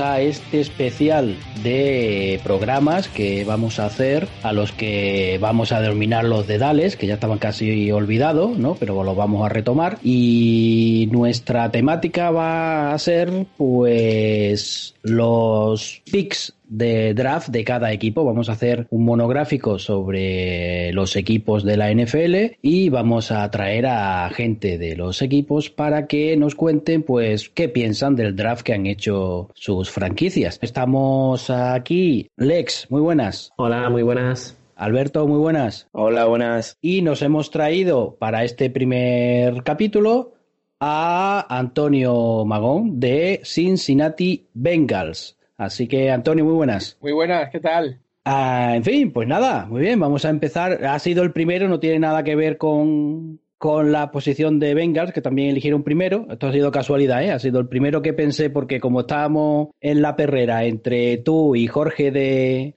a 0.00 0.20
este 0.20 0.60
especial 0.60 1.36
de 1.62 2.40
programas 2.42 3.08
que 3.08 3.44
vamos 3.44 3.78
a 3.78 3.86
hacer, 3.86 4.28
a 4.42 4.52
los 4.52 4.72
que 4.72 5.38
vamos 5.40 5.72
a 5.72 5.80
denominar 5.80 6.24
los 6.24 6.46
dedales, 6.46 6.96
que 6.96 7.06
ya 7.06 7.14
estaban 7.14 7.38
casi 7.38 7.90
olvidados, 7.90 8.58
¿no? 8.58 8.74
Pero 8.74 9.02
los 9.04 9.16
vamos 9.16 9.44
a 9.44 9.48
retomar. 9.48 9.98
Y 10.02 11.08
nuestra 11.10 11.70
temática 11.70 12.30
va 12.30 12.92
a 12.92 12.98
ser, 12.98 13.46
pues, 13.56 14.94
los 15.02 16.02
picks 16.10 16.54
de 16.72 17.12
draft 17.12 17.48
de 17.48 17.64
cada 17.64 17.92
equipo. 17.92 18.24
Vamos 18.24 18.48
a 18.48 18.52
hacer 18.52 18.86
un 18.90 19.04
monográfico 19.04 19.78
sobre 19.78 20.92
los 20.92 21.16
equipos 21.16 21.64
de 21.64 21.76
la 21.76 21.92
NFL 21.92 22.56
y 22.62 22.88
vamos 22.88 23.30
a 23.30 23.50
traer 23.50 23.86
a 23.86 24.30
gente 24.30 24.78
de 24.78 24.96
los 24.96 25.20
equipos 25.20 25.68
para 25.68 26.06
que 26.06 26.36
nos 26.36 26.54
cuenten 26.54 27.02
pues 27.02 27.50
qué 27.50 27.68
piensan 27.68 28.16
del 28.16 28.34
draft 28.34 28.62
que 28.62 28.72
han 28.72 28.86
hecho 28.86 29.50
sus 29.54 29.90
franquicias. 29.90 30.58
Estamos 30.62 31.50
aquí. 31.50 32.30
Lex, 32.36 32.90
muy 32.90 33.02
buenas. 33.02 33.52
Hola, 33.56 33.90
muy 33.90 34.02
buenas. 34.02 34.56
Alberto, 34.74 35.28
muy 35.28 35.38
buenas. 35.38 35.88
Hola, 35.92 36.24
buenas. 36.24 36.78
Y 36.80 37.02
nos 37.02 37.20
hemos 37.22 37.50
traído 37.50 38.16
para 38.18 38.44
este 38.44 38.70
primer 38.70 39.62
capítulo 39.62 40.32
a 40.80 41.46
Antonio 41.48 42.44
Magón 42.46 42.98
de 42.98 43.42
Cincinnati 43.44 44.48
Bengals. 44.54 45.36
Así 45.56 45.86
que, 45.88 46.10
Antonio, 46.10 46.44
muy 46.44 46.54
buenas. 46.54 46.98
Muy 47.00 47.12
buenas, 47.12 47.50
¿qué 47.50 47.60
tal? 47.60 48.00
Ah, 48.24 48.72
en 48.76 48.84
fin, 48.84 49.12
pues 49.12 49.26
nada, 49.26 49.66
muy 49.66 49.80
bien, 49.80 49.98
vamos 49.98 50.24
a 50.24 50.30
empezar. 50.30 50.84
Ha 50.84 50.98
sido 50.98 51.22
el 51.22 51.32
primero, 51.32 51.68
no 51.68 51.80
tiene 51.80 51.98
nada 51.98 52.22
que 52.22 52.36
ver 52.36 52.56
con, 52.56 53.40
con 53.58 53.90
la 53.90 54.12
posición 54.12 54.60
de 54.60 54.74
Bengals, 54.74 55.12
que 55.12 55.20
también 55.20 55.50
eligieron 55.50 55.82
primero. 55.82 56.26
Esto 56.30 56.46
ha 56.46 56.52
sido 56.52 56.70
casualidad, 56.70 57.22
¿eh? 57.22 57.32
Ha 57.32 57.40
sido 57.40 57.58
el 57.58 57.68
primero 57.68 58.00
que 58.00 58.12
pensé, 58.12 58.48
porque 58.48 58.78
como 58.78 59.00
estábamos 59.00 59.68
en 59.80 60.02
la 60.02 60.14
perrera 60.14 60.64
entre 60.64 61.16
tú 61.18 61.56
y 61.56 61.66
Jorge 61.66 62.12
de, 62.12 62.76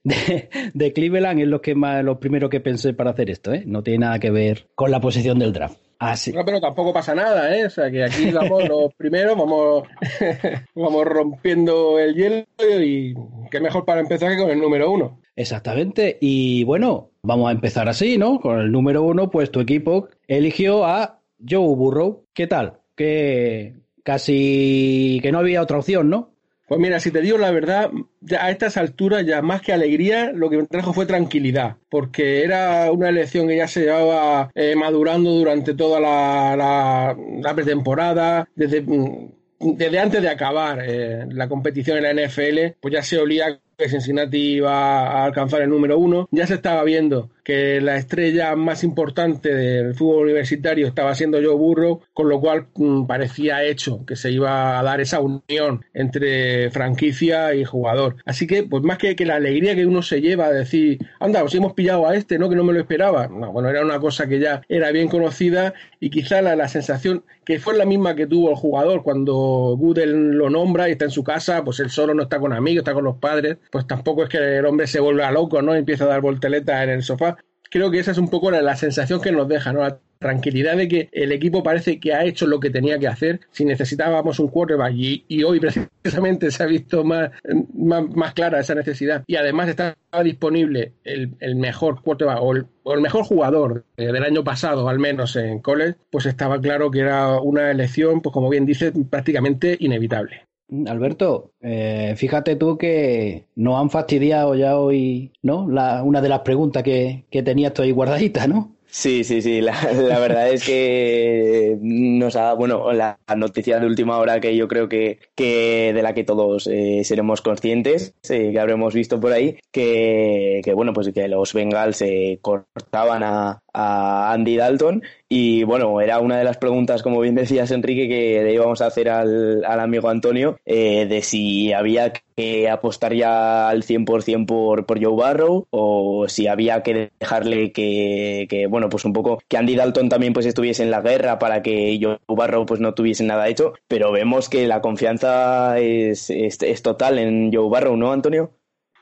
de, 0.74 0.94
Cleveland, 0.94 1.42
es 1.42 1.48
lo 1.48 1.62
que 1.62 1.76
más, 1.76 2.04
lo 2.04 2.20
primero 2.20 2.50
que 2.50 2.60
pensé 2.60 2.94
para 2.94 3.12
hacer 3.12 3.30
esto, 3.30 3.54
¿eh? 3.54 3.64
No 3.68 3.84
tiene 3.84 4.00
nada 4.00 4.20
que 4.20 4.32
ver 4.32 4.68
con 4.74 4.90
la 4.90 5.00
posición 5.00 5.38
del 5.38 5.54
draft. 5.54 5.78
Ah, 6.00 6.16
no, 6.34 6.46
pero 6.46 6.60
tampoco 6.60 6.94
pasa 6.94 7.16
nada, 7.16 7.56
¿eh? 7.56 7.66
O 7.66 7.70
sea, 7.70 7.90
que 7.90 8.04
aquí 8.04 8.32
vamos 8.32 8.64
los 8.70 8.94
primeros, 8.96 9.38
vamos, 9.38 9.88
vamos 10.76 11.06
rompiendo 11.06 12.00
el 12.00 12.14
hielo 12.16 12.46
y 12.84 13.14
qué 13.50 13.60
mejor 13.60 13.86
para 13.86 14.02
empezar 14.02 14.32
que 14.32 14.38
con 14.38 14.50
el 14.50 14.60
número 14.60 14.92
uno. 14.92 15.22
Exactamente. 15.36 16.18
Y 16.22 16.64
bueno, 16.64 17.12
vamos 17.24 17.50
a 17.50 17.52
empezar 17.52 17.90
así, 17.90 18.18
¿no? 18.18 18.40
Con 18.40 18.60
el 18.60 18.72
número 18.72 19.04
uno, 19.04 19.30
pues 19.30 19.52
tu 19.52 19.60
equipo 19.60 20.10
eligió 20.28 20.86
a 20.86 21.22
Joe 21.48 21.76
Burrow. 21.76 22.26
¿Qué 22.34 22.48
tal? 22.48 22.80
Que 22.96 23.76
casi 24.04 25.20
que 25.22 25.32
no 25.32 25.40
había 25.40 25.62
otra 25.62 25.80
opción, 25.80 26.10
¿no? 26.10 26.35
Pues 26.68 26.80
mira, 26.80 27.00
si 27.00 27.12
te 27.12 27.22
digo 27.22 27.38
la 27.38 27.52
verdad, 27.52 27.92
a 28.40 28.50
estas 28.50 28.78
alturas, 28.78 29.24
ya 29.26 29.42
más 29.44 29.62
que 29.62 29.72
alegría, 29.72 30.32
lo 30.32 30.50
que 30.50 30.58
me 30.58 30.66
trajo 30.66 30.94
fue 30.94 31.06
tranquilidad, 31.06 31.78
porque 31.90 32.44
era 32.44 32.92
una 32.92 33.10
elección 33.10 33.48
que 33.48 33.58
ya 33.58 33.68
se 33.68 33.82
llevaba 33.82 34.50
eh, 34.56 34.76
madurando 34.76 35.30
durante 35.32 35.76
toda 35.76 36.00
la, 36.00 37.54
pretemporada, 37.54 38.50
desde, 38.56 38.82
mm, 38.82 39.30
desde 39.60 40.00
antes 40.00 40.22
de 40.24 40.30
acabar 40.30 40.80
eh, 40.84 41.26
la 41.30 41.48
competición 41.48 41.98
en 41.98 42.04
la 42.04 42.28
NFL, 42.28 42.78
pues 42.82 42.94
ya 42.94 43.04
se 43.04 43.20
olía 43.20 43.60
que 43.78 43.90
Cincinnati 43.90 44.56
iba 44.56 45.08
a 45.08 45.26
alcanzar 45.26 45.62
el 45.62 45.70
número 45.70 46.00
uno. 46.00 46.28
Ya 46.32 46.48
se 46.48 46.56
estaba 46.56 46.84
viendo 46.84 47.30
que 47.46 47.80
la 47.80 47.96
estrella 47.96 48.56
más 48.56 48.84
importante 48.84 49.54
del 49.54 49.94
fútbol 49.94 50.24
universitario 50.24 50.88
estaba 50.88 51.14
siendo 51.14 51.38
Joe 51.38 51.56
Burrow, 51.56 52.02
con 52.12 52.28
lo 52.28 52.42
cual 52.42 52.66
mm, 52.74 53.06
parecía 53.06 53.64
hecho 53.64 54.04
que 54.06 54.16
se 54.16 54.32
iba 54.32 54.80
a 54.80 54.84
dar 54.84 55.00
esa 55.00 55.20
unión 55.20 55.86
entre 55.94 56.72
franquicia 56.72 57.54
y 57.54 57.64
jugador. 57.64 58.18
Así 58.26 58.48
que, 58.48 58.64
pues 58.64 58.84
más 58.84 58.98
que, 58.98 59.16
que 59.16 59.26
la 59.26 59.36
alegría 59.36 59.76
que 59.76 59.86
uno 59.86 60.02
se 60.02 60.22
lleva 60.22 60.48
a 60.48 60.52
decir, 60.52 60.98
anda, 61.20 61.42
pues 61.42 61.54
hemos 61.54 61.74
pillado 61.74 62.08
a 62.08 62.16
este, 62.16 62.40
¿no? 62.40 62.50
Que 62.50 62.56
no 62.56 62.64
me 62.64 62.74
lo 62.74 62.80
esperaba. 62.80 63.28
No, 63.28 63.52
bueno, 63.52 63.70
era 63.70 63.86
una 63.86 64.00
cosa 64.00 64.28
que 64.28 64.40
ya 64.40 64.64
era 64.68 64.92
bien 64.92 65.08
conocida 65.08 65.76
y 66.00 66.10
quizá 66.10 66.42
la, 66.42 66.56
la 66.56 66.68
sensación 66.68 67.24
que 67.46 67.60
fue 67.60 67.78
la 67.78 67.86
misma 67.86 68.16
que 68.16 68.26
tuvo 68.26 68.50
el 68.50 68.56
jugador 68.56 69.04
cuando 69.04 69.76
Goodell 69.78 70.32
lo 70.32 70.50
nombra 70.50 70.90
y 70.90 70.94
está 70.94 71.06
en 71.06 71.12
su 71.12 71.24
casa, 71.24 71.64
pues 71.64 71.80
él 71.80 71.92
solo 71.92 72.16
no 72.16 72.24
está 72.24 72.40
con 72.40 72.52
amigos, 72.52 72.80
está 72.80 72.94
con 72.94 73.04
los 73.04 73.18
padres, 73.18 73.58
pues 73.72 73.86
tampoco 73.86 74.24
es 74.24 74.30
que 74.30 74.58
el 74.58 74.66
hombre 74.66 74.88
se 74.88 75.00
vuelva 75.00 75.32
loco, 75.32 75.62
¿no? 75.62 75.76
Empieza 75.76 76.06
a 76.06 76.08
dar 76.08 76.22
volteletas 76.22 76.84
en 76.84 76.90
el 76.90 77.04
sofá. 77.04 77.35
Creo 77.76 77.92
que 77.92 78.00
esa 78.00 78.12
es 78.12 78.18
un 78.18 78.30
poco 78.30 78.52
la, 78.52 78.76
sensación 78.78 79.20
que 79.20 79.34
nos 79.34 79.50
deja, 79.50 79.74
¿no? 79.74 79.82
La 79.82 80.00
tranquilidad 80.18 80.78
de 80.78 80.88
que 80.88 81.10
el 81.12 81.34
equipo 81.34 81.62
parece 81.62 82.00
que 82.00 82.14
ha 82.14 82.24
hecho 82.24 82.48
lo 82.48 82.62
que 82.62 82.70
tenía 82.70 82.98
que 82.98 83.10
hacer. 83.10 83.42
Si 83.52 83.66
necesitábamos 83.66 84.40
un 84.40 84.48
quarterback 84.48 84.94
y, 84.96 85.26
y 85.28 85.44
hoy 85.44 85.60
precisamente 86.02 86.52
se 86.52 86.64
ha 86.64 86.68
visto 86.68 87.04
más, 87.04 87.32
más, 87.74 88.34
clara 88.34 88.62
esa 88.62 88.76
necesidad 88.76 89.26
y 89.28 89.36
además 89.36 89.68
estaba 89.68 89.94
disponible 90.24 90.94
el, 91.04 91.36
mejor 91.58 92.02
quarterback 92.02 92.40
o 92.42 92.54
el, 92.54 93.02
mejor 93.02 93.26
jugador 93.26 93.84
del 93.98 94.24
año 94.24 94.46
pasado, 94.46 94.88
al 94.88 95.00
menos 95.00 95.36
en 95.36 95.60
college, 95.60 95.98
pues 96.10 96.28
estaba 96.28 96.62
claro 96.62 96.90
que 96.90 97.00
era 97.00 97.42
una 97.42 97.72
elección, 97.72 98.22
pues 98.22 98.32
como 98.32 98.50
bien 98.50 98.66
dice, 98.66 98.94
prácticamente 99.10 99.76
inevitable. 99.82 100.46
Alberto, 100.88 101.52
eh, 101.62 102.14
fíjate 102.18 102.56
tú 102.56 102.78
que 102.78 103.46
nos 103.56 103.80
han 103.80 103.90
fastidiado 103.90 104.56
ya 104.56 104.78
hoy, 104.78 105.32
¿no? 105.44 105.70
La, 105.70 106.04
una 106.04 106.22
de 106.22 106.30
las 106.30 106.40
preguntas 106.42 106.84
que, 106.84 107.26
que 107.30 107.44
tenías 107.44 107.74
tú 107.74 107.84
ahí 107.84 107.92
guardadita, 107.92 108.48
¿no? 108.48 108.76
Sí, 108.88 109.26
sí, 109.26 109.42
sí. 109.42 109.60
La, 109.62 109.74
verdad 110.20 110.50
es 110.50 110.66
que 110.66 111.78
nos 111.82 112.38
ha, 112.38 112.54
bueno, 112.54 112.94
la 112.94 113.20
noticia 113.36 113.78
de 113.78 113.88
última 113.88 114.18
hora 114.20 114.40
que 114.40 114.56
yo 114.56 114.70
creo 114.70 114.88
que, 114.88 115.20
que 115.36 115.92
de 115.94 116.02
la 116.02 116.14
que 116.14 116.24
todos 116.24 116.68
eh, 116.68 117.04
seremos 117.04 117.42
conscientes, 117.42 118.16
eh, 118.30 118.52
que 118.54 118.60
habremos 118.60 118.94
visto 118.94 119.20
por 119.20 119.34
ahí, 119.34 119.58
que, 119.72 120.62
que 120.64 120.74
bueno, 120.74 120.94
pues 120.94 121.12
que 121.14 121.28
los 121.28 121.54
Bengals 121.54 121.98
se 121.98 122.40
cortaban 122.42 123.24
a, 123.24 123.60
a 123.74 124.32
Andy 124.32 124.56
Dalton 124.56 125.04
y 125.28 125.64
bueno, 125.64 126.02
era 126.02 126.20
una 126.20 126.38
de 126.38 126.44
las 126.44 126.58
preguntas, 126.58 127.02
como 127.02 127.20
bien 127.20 127.36
decías 127.36 127.72
Enrique, 127.72 128.08
que 128.08 128.44
le 128.44 128.54
íbamos 128.54 128.82
a 128.82 128.88
hacer 128.88 129.10
al, 129.10 129.66
al 129.66 129.80
amigo 129.80 130.10
Antonio, 130.10 130.58
eh, 130.66 131.08
de 131.08 131.22
si 131.24 131.74
había 131.74 132.14
que 132.36 132.70
apostar 132.70 133.14
ya 133.14 133.68
al 133.70 133.84
100% 133.84 134.46
por, 134.46 134.86
por 134.86 135.04
Joe 135.04 135.16
Barrow 135.16 135.68
o 135.72 136.28
si 136.28 136.48
había 136.48 136.84
que 136.84 137.10
dejarle 137.20 137.72
que, 137.72 138.46
que, 138.50 138.68
bueno, 138.68 138.90
pues 138.90 139.06
un 139.06 139.14
poco 139.14 139.40
que 139.48 139.58
Andy 139.58 139.76
Dalton 139.76 140.10
también 140.10 140.34
pues 140.34 140.46
estuviese 140.46 140.84
en 140.84 140.92
la 140.92 141.02
guerra 141.02 141.40
para 141.40 141.64
que 141.64 141.98
Joe 142.02 142.20
Barrow 142.28 142.66
pues 142.66 142.80
no 142.80 142.94
tuviese 142.94 143.24
nada 143.24 143.48
hecho, 143.48 143.74
pero 143.88 144.12
vemos 144.12 144.48
que 144.50 144.68
la 144.68 144.82
confianza 144.82 145.80
es, 145.80 146.30
es, 146.30 146.62
es 146.62 146.82
total 146.84 147.18
en 147.18 147.52
Joe 147.54 147.70
Barrow, 147.70 147.98
¿no, 147.98 148.12
Antonio? 148.12 148.52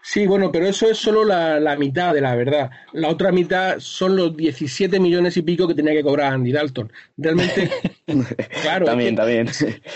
Sí, 0.06 0.28
bueno, 0.28 0.52
pero 0.52 0.68
eso 0.68 0.90
es 0.90 0.98
solo 0.98 1.24
la, 1.24 1.76
mitad 1.78 2.14
de 2.14 2.20
la 2.20 2.36
verdad. 2.36 2.70
La 2.92 3.08
otra 3.08 3.32
mitad 3.32 3.80
son 3.80 4.18
los 4.18 4.36
17 4.36 5.00
millones 5.00 5.38
y 5.38 5.42
pico 5.44 5.66
que 5.66 5.76
tenía 5.76 5.94
que 5.94 6.04
cobrar 6.04 6.34
Andy 6.34 6.52
Dalton. 6.52 6.92
Realmente, 7.16 7.72
claro. 8.62 8.86
también, 8.86 9.16
también. 9.16 9.48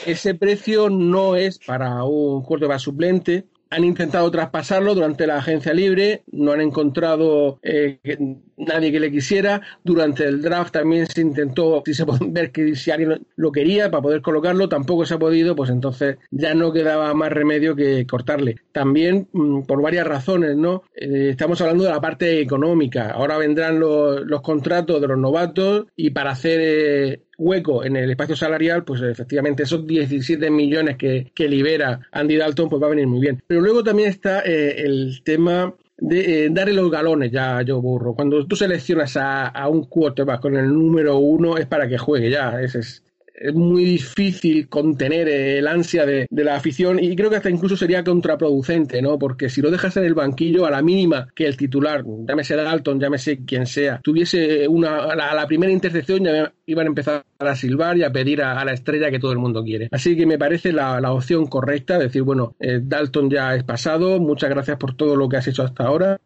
Ese 0.06 0.34
precio 0.34 0.90
no 0.90 1.36
es 1.36 1.60
para 1.60 2.06
un 2.06 2.42
quarterback 2.42 2.80
suplente 2.80 3.46
han 3.70 3.84
intentado 3.84 4.32
traspasarlo 4.32 4.96
durante 4.96 5.28
la 5.28 5.38
agencia 5.38 5.74
libre, 5.74 6.24
no 6.32 6.54
han 6.54 6.62
encontrado 6.62 7.60
eh, 7.64 8.00
nadie 8.58 8.92
que 8.92 9.00
le 9.00 9.12
quisiera. 9.12 9.62
Durante 9.84 10.26
el 10.26 10.42
draft 10.42 10.74
también 10.74 11.08
se 11.08 11.22
intentó 11.22 11.82
si 11.86 11.94
se 11.94 12.06
puede 12.06 12.20
ver 12.28 12.52
que 12.52 12.76
si 12.76 12.92
alguien 12.92 13.26
lo 13.36 13.52
quería 13.52 13.90
para 13.90 14.02
poder 14.02 14.22
colocarlo, 14.22 14.68
tampoco 14.68 15.06
se 15.06 15.14
ha 15.14 15.20
podido, 15.20 15.56
pues 15.56 15.70
entonces 15.70 16.18
ya 16.32 16.54
no 16.54 16.74
quedaba 16.74 17.14
más 17.14 17.32
remedio 17.32 17.76
que 17.76 18.06
cortarle. 18.06 18.58
También 18.72 19.28
mm, 19.32 19.62
por 19.62 19.82
varias 19.82 20.08
razones, 20.08 20.56
¿no? 20.56 20.84
Eh, 20.96 21.30
estamos 21.32 21.62
hablando 21.62 21.84
de 21.84 21.92
la 21.92 22.02
parte 22.02 22.42
económica. 22.42 23.12
Ahora 23.12 23.38
vendrán 23.38 23.80
los, 23.80 24.26
los 24.26 24.42
contratos 24.42 25.00
de 25.00 25.08
los 25.08 25.18
novatos 25.18 25.86
y 25.96 26.10
para 26.10 26.32
hacer 26.32 26.60
eh, 26.62 27.22
hueco 27.38 27.84
en 27.84 27.96
el 27.96 28.10
espacio 28.10 28.36
salarial, 28.36 28.84
pues 28.84 29.02
efectivamente 29.02 29.64
esos 29.64 29.86
17 29.86 30.50
millones 30.50 30.98
que, 30.98 31.32
que 31.34 31.48
libera 31.48 32.00
Andy 32.12 32.38
Dalton, 32.38 32.70
pues 32.70 32.82
va 32.82 32.88
a 32.88 32.92
venir 32.92 33.08
muy 33.08 33.22
bien. 33.22 33.42
Pero 33.46 33.62
luego 33.62 33.84
también 33.84 34.10
está 34.10 34.42
eh, 34.42 34.82
el 34.82 35.22
tema 35.24 35.74
de 35.98 36.46
eh, 36.46 36.50
darle 36.52 36.74
los 36.74 36.92
galones 36.92 37.32
ya 37.32 37.62
yo 37.62 37.82
burro. 37.82 38.14
Cuando 38.16 38.46
tú 38.48 38.56
seleccionas 38.56 39.18
a, 39.18 39.48
a 39.48 39.68
un 39.68 39.86
quarterback 39.86 40.42
con 40.42 40.56
el 40.56 40.68
número 40.74 41.18
uno 41.18 41.58
es 41.58 41.66
para 41.66 41.88
que 41.88 41.98
juegue 41.98 42.30
ya. 42.30 42.62
Ese 42.62 42.80
es, 42.80 43.04
es 43.38 43.54
muy 43.54 43.86
difícil 43.86 44.68
contener 44.68 45.30
el 45.30 45.68
ansia 45.68 46.06
de, 46.06 46.28
la 46.32 46.56
afición 46.56 47.02
y 47.02 47.16
creo 47.16 47.30
que 47.30 47.36
hasta 47.36 47.50
incluso 47.50 47.78
sería 47.78 48.04
contraproducente, 48.04 49.02
¿no? 49.02 49.20
Porque 49.20 49.50
si 49.50 49.62
lo 49.62 49.70
dejas 49.70 49.96
en 49.98 50.06
el 50.06 50.16
banquillo, 50.16 50.66
a 50.66 50.72
la 50.72 50.82
mínima 50.82 51.28
que 51.36 51.46
el 51.46 51.56
titular, 51.56 52.04
llámese 52.28 52.56
Dalton, 52.56 53.00
llámese 53.00 53.46
quien 53.46 53.68
sea, 53.68 54.00
tuviese 54.04 54.68
una, 54.68 55.04
a 55.04 55.16
la, 55.16 55.48
primera 55.48 55.72
intercepción 55.72 56.24
ya 56.24 56.52
iban 56.66 56.88
a 56.88 56.90
empezar 56.90 57.26
a 57.40 57.56
silbar 57.56 57.98
y 57.98 58.04
a 58.04 58.12
pedir 58.12 58.42
a, 58.42 58.64
la 58.66 58.74
estrella 58.74 59.12
que 59.12 59.20
todo 59.20 59.32
el 59.32 59.38
mundo 59.38 59.64
quiere. 59.64 59.88
Así 59.92 60.18
que 60.18 60.26
me 60.26 60.40
parece 60.40 60.74
la, 60.74 61.12
opción 61.12 61.46
correcta, 61.48 62.00
decir, 62.00 62.24
bueno, 62.24 62.56
eh, 62.60 62.80
Dalton 62.82 63.30
ya 63.30 63.56
es 63.56 63.64
pasado, 63.64 64.20
muchas 64.20 64.50
gracias 64.50 64.78
por 64.78 64.96
todo 64.96 65.16
lo 65.16 65.30
que 65.30 65.38
has 65.38 65.48
hecho 65.48 65.64
hasta 65.64 65.86
ahora, 65.86 66.20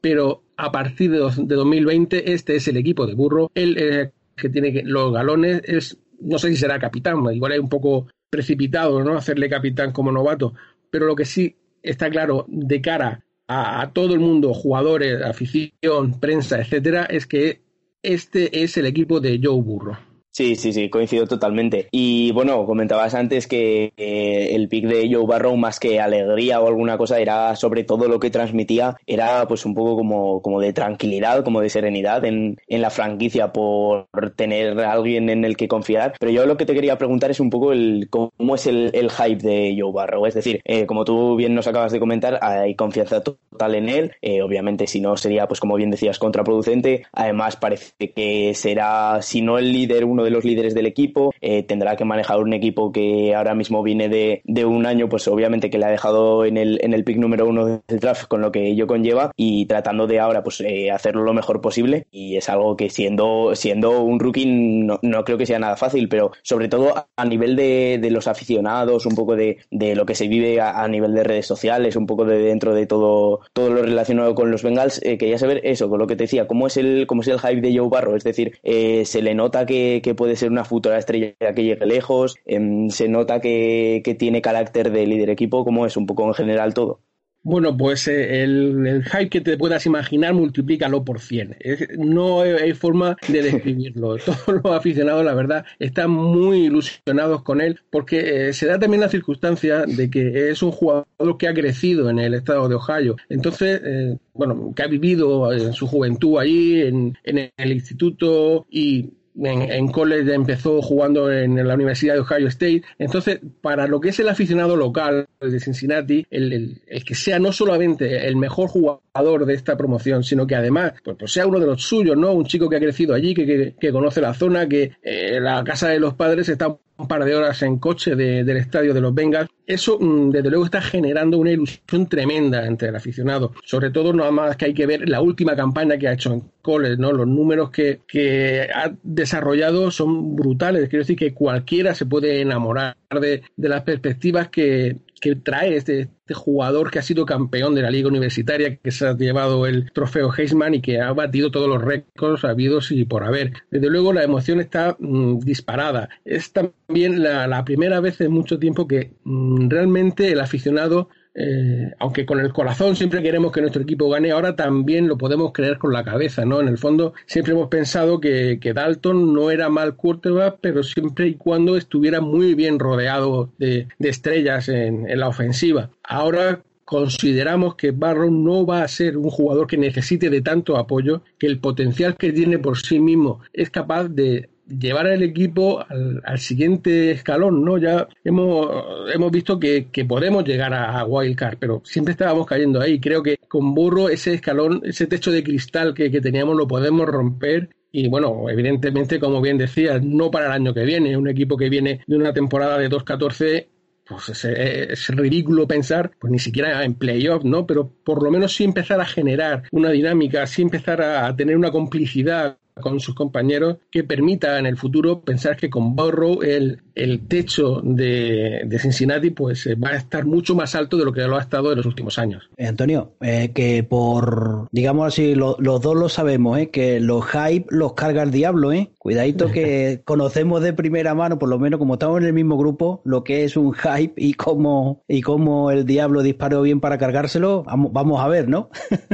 pero 0.00 0.42
a 0.56 0.72
partir 0.72 1.10
de, 1.10 1.18
de 1.18 1.54
2020 1.54 2.32
este 2.32 2.56
es 2.56 2.66
el 2.68 2.76
equipo 2.76 3.06
de 3.06 3.14
Burro, 3.14 3.50
él 3.54 3.76
eh, 3.78 4.10
que 4.36 4.48
tiene 4.48 4.82
los 4.84 5.12
galones 5.12 5.62
es 5.64 5.98
no 6.20 6.38
sé 6.38 6.48
si 6.48 6.56
será 6.56 6.78
capitán, 6.78 7.22
igual 7.32 7.52
hay 7.52 7.58
un 7.58 7.68
poco 7.68 8.06
precipitado, 8.30 9.02
¿no? 9.02 9.16
Hacerle 9.16 9.48
capitán 9.48 9.92
como 9.92 10.12
novato. 10.12 10.54
Pero 10.90 11.06
lo 11.06 11.16
que 11.16 11.24
sí 11.24 11.56
está 11.82 12.10
claro 12.10 12.44
de 12.48 12.80
cara 12.80 13.24
a, 13.46 13.90
todo 13.92 14.14
el 14.14 14.20
mundo, 14.20 14.52
jugadores, 14.52 15.22
afición, 15.22 16.20
prensa, 16.20 16.60
etcétera, 16.60 17.04
es 17.04 17.26
que 17.26 17.62
este 18.02 18.62
es 18.62 18.76
el 18.76 18.86
equipo 18.86 19.20
de 19.20 19.40
Joe 19.42 19.62
Burro. 19.62 19.98
Sí, 20.38 20.54
sí, 20.54 20.72
sí, 20.72 20.88
coincido 20.88 21.26
totalmente. 21.26 21.88
Y 21.90 22.30
bueno, 22.30 22.64
comentabas 22.64 23.12
antes 23.16 23.48
que 23.48 23.92
eh, 23.96 24.50
el 24.54 24.68
pick 24.68 24.86
de 24.86 25.12
Joe 25.12 25.26
Barrow, 25.26 25.56
más 25.56 25.80
que 25.80 26.00
alegría 26.00 26.60
o 26.60 26.68
alguna 26.68 26.96
cosa, 26.96 27.18
era 27.18 27.56
sobre 27.56 27.82
todo 27.82 28.06
lo 28.06 28.20
que 28.20 28.30
transmitía, 28.30 28.96
era 29.04 29.48
pues 29.48 29.66
un 29.66 29.74
poco 29.74 29.96
como, 29.96 30.40
como 30.40 30.60
de 30.60 30.72
tranquilidad, 30.72 31.42
como 31.42 31.60
de 31.60 31.70
serenidad 31.70 32.24
en, 32.24 32.56
en 32.68 32.82
la 32.82 32.90
franquicia 32.90 33.52
por 33.52 34.06
tener 34.36 34.78
a 34.78 34.92
alguien 34.92 35.28
en 35.28 35.44
el 35.44 35.56
que 35.56 35.66
confiar. 35.66 36.14
Pero 36.20 36.30
yo 36.30 36.46
lo 36.46 36.56
que 36.56 36.66
te 36.66 36.74
quería 36.74 36.98
preguntar 36.98 37.32
es 37.32 37.40
un 37.40 37.50
poco 37.50 37.72
el 37.72 38.06
cómo 38.08 38.54
es 38.54 38.68
el, 38.68 38.92
el 38.94 39.10
hype 39.10 39.42
de 39.42 39.76
Joe 39.76 39.92
Barrow. 39.92 40.24
Es 40.24 40.34
decir, 40.34 40.60
eh, 40.64 40.86
como 40.86 41.04
tú 41.04 41.34
bien 41.34 41.56
nos 41.56 41.66
acabas 41.66 41.90
de 41.90 41.98
comentar, 41.98 42.38
hay 42.42 42.76
confianza 42.76 43.24
total 43.24 43.74
en 43.74 43.88
él. 43.88 44.12
Eh, 44.22 44.40
obviamente, 44.42 44.86
si 44.86 45.00
no, 45.00 45.16
sería, 45.16 45.48
pues 45.48 45.58
como 45.58 45.74
bien 45.74 45.90
decías, 45.90 46.20
contraproducente. 46.20 47.06
Además, 47.12 47.56
parece 47.56 48.12
que 48.14 48.54
será, 48.54 49.20
si 49.20 49.42
no 49.42 49.58
el 49.58 49.72
líder, 49.72 50.04
uno 50.04 50.22
de 50.22 50.27
los 50.30 50.44
líderes 50.44 50.74
del 50.74 50.86
equipo, 50.86 51.32
eh, 51.40 51.62
tendrá 51.62 51.96
que 51.96 52.04
manejar 52.04 52.40
un 52.40 52.52
equipo 52.52 52.92
que 52.92 53.34
ahora 53.34 53.54
mismo 53.54 53.82
viene 53.82 54.08
de, 54.08 54.42
de, 54.44 54.64
un 54.64 54.86
año, 54.86 55.08
pues 55.08 55.28
obviamente 55.28 55.70
que 55.70 55.78
le 55.78 55.86
ha 55.86 55.90
dejado 55.90 56.44
en 56.44 56.56
el, 56.56 56.78
en 56.82 56.94
el 56.94 57.04
pick 57.04 57.16
número 57.16 57.46
uno 57.46 57.66
del 57.66 58.00
draft 58.00 58.26
con 58.26 58.40
lo 58.40 58.52
que 58.52 58.66
ello 58.68 58.86
conlleva 58.86 59.32
y 59.36 59.66
tratando 59.66 60.06
de 60.06 60.20
ahora 60.20 60.42
pues 60.42 60.60
eh, 60.60 60.90
hacerlo 60.90 61.22
lo 61.22 61.34
mejor 61.34 61.60
posible. 61.60 62.06
Y 62.10 62.36
es 62.36 62.48
algo 62.48 62.76
que 62.76 62.90
siendo, 62.90 63.54
siendo 63.54 64.02
un 64.02 64.20
rookie 64.20 64.46
no, 64.46 64.98
no 65.02 65.24
creo 65.24 65.38
que 65.38 65.46
sea 65.46 65.58
nada 65.58 65.76
fácil, 65.76 66.08
pero 66.08 66.32
sobre 66.42 66.68
todo 66.68 66.94
a 67.16 67.24
nivel 67.24 67.56
de, 67.56 67.98
de 68.00 68.10
los 68.10 68.28
aficionados, 68.28 69.06
un 69.06 69.14
poco 69.14 69.36
de, 69.36 69.58
de 69.70 69.94
lo 69.94 70.06
que 70.06 70.14
se 70.14 70.28
vive 70.28 70.60
a, 70.60 70.86
nivel 70.88 71.14
de 71.14 71.24
redes 71.24 71.46
sociales, 71.46 71.96
un 71.96 72.06
poco 72.06 72.24
de 72.24 72.38
dentro 72.38 72.74
de 72.74 72.86
todo, 72.86 73.40
todo 73.52 73.70
lo 73.70 73.82
relacionado 73.82 74.34
con 74.34 74.50
los 74.50 74.62
Bengals, 74.62 75.00
eh, 75.02 75.18
quería 75.18 75.38
saber 75.38 75.60
eso, 75.64 75.88
con 75.88 75.98
lo 75.98 76.06
que 76.06 76.16
te 76.16 76.24
decía, 76.24 76.46
cómo 76.46 76.66
es 76.66 76.76
el, 76.76 77.06
cómo 77.06 77.22
es 77.22 77.28
el 77.28 77.38
hype 77.38 77.60
de 77.60 77.76
Joe 77.76 77.88
Barro, 77.88 78.16
es 78.16 78.24
decir, 78.24 78.58
se 78.62 79.22
le 79.22 79.34
nota 79.34 79.66
que 79.66 80.00
puede 80.18 80.36
ser 80.36 80.50
una 80.50 80.64
futura 80.64 80.98
estrella 80.98 81.34
que 81.54 81.64
llegue 81.64 81.86
lejos, 81.86 82.36
em, 82.44 82.90
se 82.90 83.08
nota 83.08 83.40
que, 83.40 84.02
que, 84.04 84.14
tiene 84.14 84.42
carácter 84.42 84.90
de 84.90 85.06
líder 85.06 85.30
equipo, 85.30 85.64
como 85.64 85.86
es 85.86 85.96
un 85.96 86.06
poco 86.06 86.26
en 86.26 86.34
general 86.34 86.74
todo. 86.74 87.00
Bueno, 87.44 87.76
pues 87.76 88.08
eh, 88.08 88.42
el, 88.42 88.86
el, 88.86 89.04
hype 89.04 89.30
que 89.30 89.40
te 89.40 89.56
puedas 89.56 89.86
imaginar, 89.86 90.34
multiplícalo 90.34 91.04
por 91.04 91.20
100. 91.20 91.56
Es, 91.60 91.88
no 91.96 92.42
hay 92.42 92.74
forma 92.74 93.16
de 93.28 93.42
describirlo. 93.42 94.16
Todos 94.26 94.60
los 94.62 94.74
aficionados, 94.74 95.24
la 95.24 95.34
verdad, 95.34 95.64
están 95.78 96.10
muy 96.10 96.64
ilusionados 96.66 97.42
con 97.44 97.60
él 97.60 97.80
porque 97.90 98.48
eh, 98.48 98.52
se 98.52 98.66
da 98.66 98.78
también 98.78 99.00
la 99.00 99.08
circunstancia 99.08 99.86
de 99.86 100.10
que 100.10 100.50
es 100.50 100.62
un 100.62 100.72
jugador 100.72 101.38
que 101.38 101.48
ha 101.48 101.54
crecido 101.54 102.10
en 102.10 102.18
el 102.18 102.34
estado 102.34 102.68
de 102.68 102.74
Ohio. 102.74 103.16
Entonces, 103.28 103.80
eh, 103.84 104.18
bueno, 104.34 104.72
que 104.74 104.82
ha 104.82 104.88
vivido 104.88 105.52
en 105.52 105.72
su 105.72 105.86
juventud 105.86 106.38
allí, 106.38 106.82
en, 106.82 107.16
en 107.22 107.50
el 107.56 107.72
instituto 107.72 108.66
y 108.68 109.10
en, 109.44 109.88
college 109.88 110.34
empezó 110.34 110.82
jugando 110.82 111.30
en 111.30 111.66
la 111.66 111.74
Universidad 111.74 112.14
de 112.14 112.20
Ohio 112.20 112.48
State. 112.48 112.82
Entonces, 112.98 113.40
para 113.60 113.86
lo 113.86 114.00
que 114.00 114.10
es 114.10 114.20
el 114.20 114.28
aficionado 114.28 114.76
local 114.76 115.26
de 115.40 115.60
Cincinnati, 115.60 116.26
el, 116.30 116.52
el, 116.52 116.82
el 116.86 117.04
que 117.04 117.14
sea 117.14 117.38
no 117.38 117.52
solamente 117.52 118.26
el 118.26 118.36
mejor 118.36 118.68
jugador 118.68 119.46
de 119.46 119.54
esta 119.54 119.76
promoción, 119.76 120.24
sino 120.24 120.46
que 120.46 120.56
además 120.56 120.94
pues, 121.04 121.16
pues 121.18 121.32
sea 121.32 121.46
uno 121.46 121.60
de 121.60 121.66
los 121.66 121.82
suyos, 121.82 122.16
¿no? 122.16 122.32
Un 122.32 122.46
chico 122.46 122.68
que 122.68 122.76
ha 122.76 122.80
crecido 122.80 123.14
allí, 123.14 123.34
que, 123.34 123.46
que, 123.46 123.74
que 123.78 123.92
conoce 123.92 124.20
la 124.20 124.34
zona, 124.34 124.68
que 124.68 124.92
eh, 125.02 125.40
la 125.40 125.62
casa 125.64 125.88
de 125.88 126.00
los 126.00 126.14
padres 126.14 126.48
está 126.48 126.76
un 126.98 127.06
par 127.06 127.24
de 127.24 127.34
horas 127.34 127.62
en 127.62 127.78
coche 127.78 128.16
de, 128.16 128.44
del 128.44 128.56
estadio 128.56 128.92
de 128.92 129.00
los 129.00 129.14
Bengals. 129.14 129.48
Eso, 129.66 129.98
mm, 130.00 130.30
desde 130.30 130.50
luego, 130.50 130.64
está 130.64 130.80
generando 130.82 131.38
una 131.38 131.52
ilusión 131.52 132.08
tremenda 132.08 132.66
entre 132.66 132.88
el 132.88 132.96
aficionado. 132.96 133.52
Sobre 133.64 133.90
todo, 133.90 134.12
nada 134.12 134.30
más 134.30 134.56
que 134.56 134.66
hay 134.66 134.74
que 134.74 134.86
ver 134.86 135.08
la 135.08 135.20
última 135.20 135.54
campaña 135.54 135.96
que 135.96 136.08
ha 136.08 136.14
hecho 136.14 136.32
en 136.32 136.42
college, 136.60 136.96
¿no? 136.96 137.12
Los 137.12 137.26
números 137.26 137.70
que, 137.70 138.00
que 138.06 138.68
ha 138.74 138.92
desarrollado 139.02 139.90
son 139.90 140.34
brutales. 140.34 140.88
Quiero 140.88 141.02
decir 141.02 141.16
que 141.16 141.32
cualquiera 141.32 141.94
se 141.94 142.06
puede 142.06 142.40
enamorar 142.40 142.96
de, 143.20 143.42
de 143.56 143.68
las 143.68 143.82
perspectivas 143.82 144.48
que, 144.48 144.96
que 145.20 145.36
trae 145.36 145.76
este, 145.76 146.00
este, 146.00 146.34
jugador 146.34 146.90
que 146.90 146.98
ha 146.98 147.02
sido 147.02 147.26
campeón 147.26 147.74
de 147.74 147.82
la 147.82 147.90
liga 147.90 148.08
universitaria, 148.08 148.76
que 148.76 148.90
se 148.90 149.06
ha 149.06 149.16
llevado 149.16 149.66
el 149.66 149.90
trofeo 149.92 150.30
Heisman 150.36 150.74
y 150.74 150.80
que 150.82 151.00
ha 151.00 151.12
batido 151.12 151.50
todos 151.50 151.68
los 151.68 151.82
récords 151.82 152.44
habidos 152.44 152.90
y 152.90 153.04
por 153.04 153.24
haber. 153.24 153.52
Desde 153.70 153.88
luego 153.88 154.12
la 154.12 154.22
emoción 154.22 154.60
está 154.60 154.96
mmm, 154.98 155.38
disparada. 155.38 156.08
Es 156.24 156.52
también 156.52 157.22
la, 157.22 157.64
primera 157.64 158.00
vez 158.00 158.20
en 158.20 158.32
mucho 158.32 158.58
tiempo 158.58 158.86
que 158.86 159.12
mmm, 159.24 159.68
realmente 159.68 160.30
el 160.30 160.40
aficionado 160.40 161.08
eh, 161.40 161.92
aunque 162.00 162.26
con 162.26 162.40
el 162.40 162.52
corazón 162.52 162.96
siempre 162.96 163.22
queremos 163.22 163.52
que 163.52 163.60
nuestro 163.60 163.82
equipo 163.82 164.10
gane, 164.10 164.32
ahora 164.32 164.56
también 164.56 165.06
lo 165.06 165.16
podemos 165.16 165.52
creer 165.52 165.78
con 165.78 165.92
la 165.92 166.02
cabeza, 166.02 166.44
¿no? 166.44 166.60
En 166.60 166.66
el 166.66 166.78
fondo 166.78 167.14
siempre 167.26 167.52
hemos 167.52 167.68
pensado 167.68 168.20
que, 168.20 168.58
Dalton 168.74 169.32
no 169.32 169.52
era 169.52 169.68
mal 169.68 169.94
quarterback, 169.94 170.58
pero 170.60 170.82
siempre 170.82 171.28
y 171.28 171.34
cuando 171.34 171.76
estuviera 171.76 172.20
muy 172.20 172.54
bien 172.54 172.80
rodeado 172.80 173.52
de, 173.56 173.86
de 174.00 174.08
estrellas 174.08 174.68
en, 174.68 175.08
en 175.08 175.20
la 175.20 175.28
ofensiva. 175.28 175.90
Ahora 176.02 176.60
consideramos 176.84 177.76
que 177.76 177.92
Barrow 177.92 178.32
no 178.32 178.66
va 178.66 178.82
a 178.82 178.88
ser 178.88 179.16
un 179.16 179.30
jugador 179.30 179.68
que 179.68 179.76
necesite 179.76 180.30
de 180.30 180.40
tanto 180.40 180.76
apoyo, 180.76 181.22
que 181.38 181.46
el 181.46 181.60
potencial 181.60 182.16
que 182.16 182.32
tiene 182.32 182.58
por 182.58 182.78
sí 182.78 182.98
mismo 182.98 183.40
es 183.52 183.70
capaz 183.70 184.08
de 184.08 184.48
llevar 184.68 185.06
al 185.06 185.22
equipo 185.22 185.84
al, 185.88 186.38
siguiente 186.38 187.10
escalón, 187.10 187.64
¿no? 187.64 187.78
Ya 187.78 188.06
hemos, 188.24 188.68
hemos 189.12 189.30
visto 189.30 189.58
que, 189.58 189.88
podemos 190.08 190.44
llegar 190.44 190.72
a, 190.74 190.98
a 190.98 191.04
Wildcard, 191.04 191.58
pero 191.58 191.82
siempre 191.84 192.12
estábamos 192.12 192.46
cayendo 192.46 192.80
ahí. 192.80 193.00
Creo 193.00 193.22
que 193.22 193.38
con 193.48 193.74
Burro 193.74 194.08
ese 194.08 194.34
escalón, 194.34 194.80
ese 194.84 195.06
techo 195.06 195.30
de 195.30 195.42
cristal 195.42 195.94
que, 195.94 196.10
que 196.10 196.20
teníamos 196.20 196.56
lo 196.56 196.68
podemos 196.68 197.06
romper 197.06 197.70
y 197.90 198.08
bueno, 198.08 198.50
evidentemente, 198.50 199.18
como 199.18 199.40
bien 199.40 199.56
decías, 199.56 200.02
no 200.02 200.30
para 200.30 200.46
el 200.46 200.52
año 200.52 200.74
que 200.74 200.84
viene. 200.84 201.16
Un 201.16 201.28
equipo 201.28 201.56
que 201.56 201.70
viene 201.70 202.00
de 202.06 202.16
una 202.16 202.32
temporada 202.32 202.78
de 202.78 202.90
2-14 202.90 203.66
pues 204.08 204.44
es, 204.44 205.08
ridículo 205.08 205.68
pensar, 205.68 206.10
pues 206.18 206.30
ni 206.30 206.38
siquiera 206.38 206.82
en 206.82 206.94
playoff, 206.94 207.44
¿no? 207.44 207.66
Pero 207.66 207.92
por 208.04 208.22
lo 208.22 208.30
menos 208.30 208.54
sí 208.54 208.64
empezar 208.64 209.00
a 209.00 209.04
generar 209.04 209.64
una 209.70 209.90
dinámica, 209.90 210.46
sí 210.46 210.62
empezar 210.62 211.02
a 211.02 211.36
tener 211.36 211.56
una 211.56 211.70
complicidad 211.70 212.56
con 212.80 213.00
sus 213.00 213.14
compañeros 213.14 213.76
que 213.90 214.04
permita 214.04 214.58
en 214.58 214.66
el 214.66 214.76
futuro 214.76 215.20
pensar 215.20 215.56
que 215.56 215.70
con 215.70 215.94
Burrow 215.96 216.42
el, 216.42 216.82
el 216.94 217.26
techo 217.26 217.80
de, 217.82 218.62
de, 218.66 218.78
Cincinnati 218.78 219.30
pues 219.30 219.66
eh, 219.66 219.74
va 219.74 219.90
a 219.90 219.96
estar 219.96 220.26
mucho 220.26 220.54
más 220.54 220.74
alto 220.74 220.96
de 220.96 221.04
lo 221.04 221.12
que 221.12 221.22
lo 221.22 221.36
ha 221.36 221.40
estado 221.40 221.70
en 221.70 221.78
los 221.78 221.86
últimos 221.86 222.18
años. 222.18 222.50
Eh, 222.56 222.66
Antonio, 222.66 223.12
eh, 223.20 223.52
que 223.54 223.82
por, 223.82 224.68
digamos 224.72 225.06
así, 225.06 225.34
lo, 225.34 225.56
los 225.58 225.80
dos 225.80 225.96
lo 225.96 226.08
sabemos, 226.08 226.58
¿eh? 226.58 226.70
que 226.70 227.00
los 227.00 227.24
hype 227.26 227.66
los 227.70 227.94
carga 227.94 228.22
el 228.22 228.30
diablo, 228.30 228.72
¿eh? 228.72 228.90
Cuidadito 228.98 229.50
que 229.50 230.02
conocemos 230.04 230.62
de 230.62 230.72
primera 230.72 231.14
mano, 231.14 231.38
por 231.38 231.48
lo 231.48 231.58
menos 231.58 231.78
como 231.78 231.94
estamos 231.94 232.20
en 232.20 232.26
el 232.26 232.32
mismo 232.32 232.56
grupo, 232.56 233.00
lo 233.04 233.24
que 233.24 233.44
es 233.44 233.56
un 233.56 233.72
hype 233.74 234.14
y 234.16 234.34
cómo, 234.34 235.02
y 235.08 235.22
cómo 235.22 235.70
el 235.70 235.86
diablo 235.86 236.22
disparó 236.22 236.62
bien 236.62 236.80
para 236.80 236.98
cargárselo, 236.98 237.62
vamos, 237.64 237.92
vamos 237.92 238.20
a 238.20 238.28
ver, 238.28 238.48
¿no? 238.48 238.70